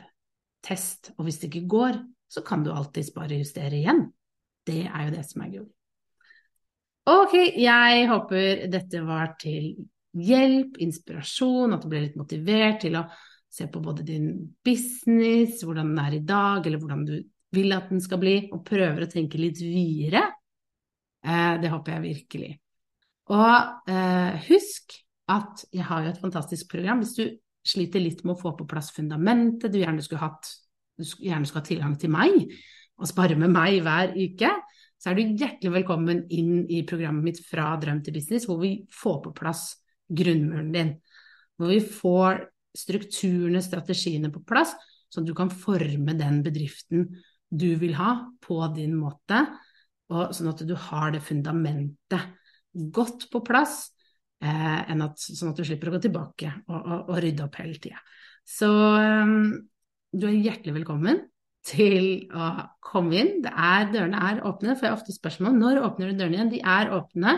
Test. 0.65 1.13
Og 1.17 1.27
hvis 1.27 1.37
det 1.41 1.51
ikke 1.51 1.69
går, 1.69 2.01
så 2.29 2.43
kan 2.45 2.65
du 2.65 2.73
alltids 2.73 3.13
bare 3.15 3.37
justere 3.39 3.77
igjen. 3.77 4.07
Det 4.65 4.83
er 4.89 5.05
jo 5.05 5.13
det 5.15 5.23
som 5.29 5.45
er 5.45 5.53
gull. 5.53 5.69
Ok, 7.09 7.37
jeg 7.57 8.09
håper 8.09 8.67
dette 8.69 8.99
var 9.05 9.31
til 9.41 9.71
hjelp, 10.17 10.79
inspirasjon, 10.81 11.75
at 11.75 11.83
du 11.83 11.91
ble 11.91 12.05
litt 12.07 12.17
motivert 12.19 12.81
til 12.83 12.97
å 12.99 13.05
se 13.49 13.67
på 13.69 13.81
både 13.81 14.05
din 14.05 14.31
business, 14.65 15.63
hvordan 15.65 15.91
den 15.93 16.01
er 16.03 16.17
i 16.17 16.23
dag, 16.25 16.65
eller 16.65 16.81
hvordan 16.81 17.05
du 17.07 17.15
vil 17.55 17.73
at 17.73 17.89
den 17.89 18.01
skal 18.01 18.21
bli, 18.21 18.35
og 18.53 18.65
prøver 18.67 19.05
å 19.05 19.09
tenke 19.09 19.41
litt 19.41 19.61
videre. 19.61 20.23
Eh, 21.25 21.55
det 21.61 21.71
håper 21.73 21.95
jeg 21.95 22.05
virkelig. 22.05 22.51
Og 23.33 23.89
eh, 23.89 24.49
husk 24.49 24.97
at 25.29 25.65
jeg 25.73 25.85
har 25.85 26.05
jo 26.05 26.13
et 26.13 26.21
fantastisk 26.21 26.69
program. 26.71 27.01
Hvis 27.03 27.17
du 27.17 27.25
sliter 27.65 28.01
litt 28.01 28.23
med 28.23 28.35
å 28.35 28.41
få 28.41 28.53
på 28.57 28.67
plass 28.69 28.93
fundamentet, 28.95 29.71
du 29.73 29.81
gjerne 29.81 30.05
skulle 30.05 30.23
hatt 30.23 30.49
du 30.99 31.05
gjerne 31.23 31.47
skulle 31.47 31.63
ha 31.63 31.67
tilgang 31.69 31.93
til 31.99 32.11
meg 32.11 32.49
og 32.99 33.07
spare 33.07 33.37
med 33.39 33.53
meg 33.53 33.77
hver 33.85 34.11
uke, 34.17 34.49
så 34.99 35.11
er 35.11 35.15
du 35.15 35.37
hjertelig 35.39 35.71
velkommen 35.77 36.25
inn 36.35 36.65
i 36.67 36.81
programmet 36.87 37.23
mitt 37.29 37.39
Fra 37.47 37.71
drøm 37.79 38.01
til 38.03 38.17
business, 38.17 38.49
hvor 38.49 38.59
vi 38.59 38.73
får 38.91 39.21
på 39.23 39.31
plass 39.37 39.69
grunnmuren 40.09 40.71
din. 40.73 40.93
Hvor 41.59 41.71
vi 41.73 41.79
får 41.83 42.45
strukturene, 42.77 43.61
strategiene 43.63 44.31
på 44.33 44.43
plass, 44.47 44.75
at 45.09 45.25
du 45.25 45.33
kan 45.37 45.49
forme 45.49 46.13
den 46.17 46.43
bedriften 46.45 47.07
du 47.49 47.71
vil 47.81 47.95
ha, 47.97 48.29
på 48.41 48.59
din 48.75 48.93
måte, 48.97 49.41
og 50.13 50.35
sånn 50.35 50.51
at 50.51 50.61
du 50.65 50.75
har 50.89 51.13
det 51.13 51.21
fundamentet 51.25 52.29
godt 52.93 53.27
på 53.33 53.41
plass 53.45 53.89
eh, 54.41 54.85
at, 54.85 55.17
sånn 55.17 55.51
at 55.51 55.57
du 55.57 55.65
slipper 55.65 55.89
å 55.89 55.95
gå 55.95 56.03
tilbake 56.05 56.51
og, 56.67 56.77
og, 56.77 57.09
og 57.09 57.19
rydde 57.25 57.45
opp 57.45 57.57
hele 57.61 57.81
tida. 57.81 58.01
Så 58.49 58.69
um, 58.69 59.51
du 60.13 60.25
er 60.29 60.37
hjertelig 60.37 60.79
velkommen 60.79 61.23
til 61.65 62.29
å 62.33 62.49
komme 62.85 63.19
inn. 63.19 63.33
Er, 63.49 63.89
dørene 63.93 64.21
er 64.31 64.43
åpne, 64.47 64.75
for 64.75 64.87
jeg 64.87 64.93
har 64.93 64.97
ofte 64.97 65.13
spørsmål 65.13 65.57
når 65.57 65.81
åpner 65.85 66.09
du 66.09 66.21
dørene 66.21 66.37
igjen. 66.39 66.53
De 66.53 66.61
er 66.63 66.93
åpne 66.95 67.35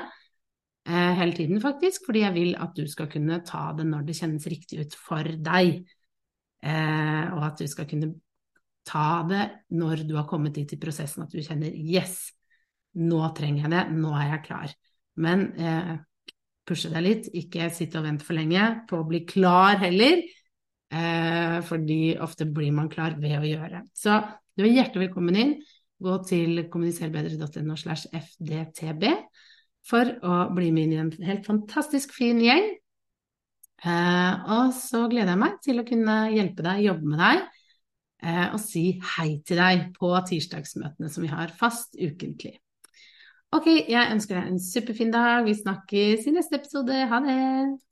eh, 0.88 1.14
hele 1.20 1.36
tiden, 1.38 1.62
faktisk, 1.62 2.06
fordi 2.08 2.26
jeg 2.26 2.36
vil 2.36 2.52
at 2.60 2.76
du 2.78 2.86
skal 2.90 3.10
kunne 3.12 3.42
ta 3.48 3.70
det 3.78 3.88
når 3.90 4.06
det 4.08 4.18
kjennes 4.18 4.48
riktig 4.52 4.86
ut 4.86 4.98
for 4.98 5.24
deg. 5.24 5.82
eh, 6.62 7.26
og 7.34 7.46
at 7.46 7.64
du 7.64 7.68
skal 7.68 7.88
kunne 7.90 8.14
ta 8.86 9.24
det 9.30 9.44
når 9.78 10.06
du 10.10 10.16
har 10.18 10.28
kommet 10.30 10.56
dit 10.58 10.74
i 10.74 10.80
prosessen 10.82 11.24
at 11.24 11.34
du 11.34 11.42
kjenner 11.42 11.74
yes, 11.74 12.32
nå 12.98 13.22
trenger 13.38 13.66
jeg 13.66 13.74
det, 13.74 13.84
nå 13.98 14.14
er 14.18 14.34
jeg 14.36 14.46
klar. 14.46 14.74
Men 15.22 15.48
eh, 15.60 15.96
pushe 16.68 16.92
deg 16.92 17.06
litt, 17.06 17.30
ikke 17.34 17.70
sitte 17.74 18.00
og 18.00 18.08
vente 18.08 18.28
for 18.28 18.38
lenge 18.38 18.68
på 18.90 19.02
å 19.02 19.08
bli 19.08 19.24
klar 19.28 19.80
heller. 19.84 20.22
Eh, 20.92 21.58
fordi 21.64 22.18
ofte 22.20 22.48
blir 22.52 22.74
man 22.76 22.90
klar 22.92 23.16
ved 23.20 23.38
å 23.40 23.48
gjøre. 23.48 23.86
Så 23.96 24.18
du 24.58 24.66
er 24.66 24.74
hjertelig 24.74 25.08
velkommen 25.08 25.40
inn. 25.40 25.54
Gå 26.02 26.18
til 26.28 26.66
kommuniserbedre.no 26.72 27.78
slash 27.78 28.10
fdtb 28.12 29.12
for 29.88 30.14
å 30.22 30.38
bli 30.54 30.70
med 30.74 30.88
inn 30.88 30.94
i 30.94 31.02
en 31.02 31.12
helt 31.26 31.48
fantastisk 31.48 32.14
fin 32.16 32.42
gjeng. 32.44 32.68
Eh, 33.82 34.50
og 34.54 34.74
så 34.78 35.08
gleder 35.10 35.34
jeg 35.34 35.42
meg 35.42 35.58
til 35.66 35.82
å 35.82 35.88
kunne 35.88 36.18
hjelpe 36.36 36.66
deg, 36.68 36.84
jobbe 36.86 37.14
med 37.14 37.22
deg 37.24 37.40
eh, 38.22 38.48
og 38.54 38.60
si 38.62 38.84
hei 39.16 39.40
til 39.48 39.58
deg 39.58 39.88
på 39.96 40.12
tirsdagsmøtene 40.30 41.10
som 41.10 41.26
vi 41.26 41.32
har 41.34 41.54
fast 41.58 41.98
ukentlig. 41.98 42.60
Ok, 43.52 43.68
jeg 43.90 44.12
ønsker 44.14 44.38
deg 44.38 44.52
en 44.52 44.62
superfin 44.64 45.12
dag. 45.12 45.42
Vi 45.44 45.58
snakkes 45.58 46.30
i 46.30 46.36
neste 46.38 46.62
episode. 46.62 47.02
Ha 47.10 47.24
det! 47.26 47.91